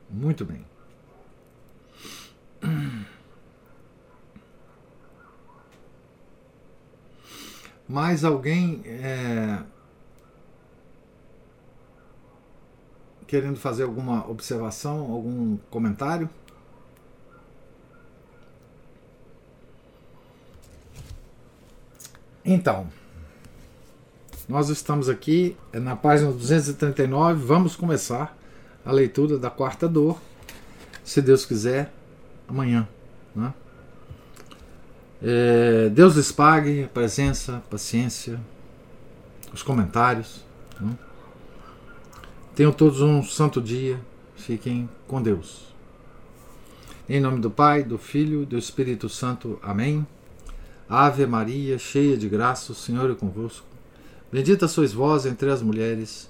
muito 0.09 0.45
bem. 0.45 0.65
Mais 7.87 8.23
alguém 8.23 8.81
é, 8.85 9.61
querendo 13.27 13.57
fazer 13.57 13.83
alguma 13.83 14.27
observação, 14.29 15.11
algum 15.11 15.57
comentário? 15.69 16.29
Então, 22.43 22.87
nós 24.47 24.69
estamos 24.69 25.09
aqui 25.09 25.57
na 25.73 25.95
página 25.95 26.31
239, 26.31 27.43
vamos 27.43 27.75
começar 27.75 28.37
a 28.85 28.91
leitura 28.91 29.37
da 29.37 29.49
quarta 29.49 29.87
dor, 29.87 30.19
se 31.03 31.21
Deus 31.21 31.45
quiser, 31.45 31.91
amanhã. 32.47 32.87
Né? 33.35 33.53
É, 35.21 35.89
Deus 35.89 36.15
lhes 36.15 36.31
pague 36.31 36.83
a 36.83 36.87
presença, 36.87 37.57
a 37.57 37.59
paciência, 37.61 38.39
os 39.51 39.63
comentários. 39.63 40.43
Né? 40.79 40.95
Tenham 42.55 42.71
todos 42.71 43.01
um 43.01 43.23
santo 43.23 43.61
dia. 43.61 43.99
Fiquem 44.35 44.87
com 45.07 45.21
Deus. 45.21 45.73
Em 47.09 47.19
nome 47.19 47.39
do 47.39 47.49
Pai, 47.49 47.83
do 47.83 47.97
Filho 47.97 48.43
e 48.43 48.45
do 48.45 48.57
Espírito 48.57 49.09
Santo. 49.09 49.59
Amém. 49.63 50.05
Ave 50.87 51.25
Maria, 51.25 51.79
cheia 51.79 52.15
de 52.15 52.29
graça, 52.29 52.71
o 52.71 52.75
Senhor 52.75 53.09
é 53.09 53.15
convosco. 53.15 53.65
Bendita 54.31 54.67
sois 54.67 54.93
vós 54.93 55.25
entre 55.25 55.49
as 55.49 55.61
mulheres, 55.61 56.29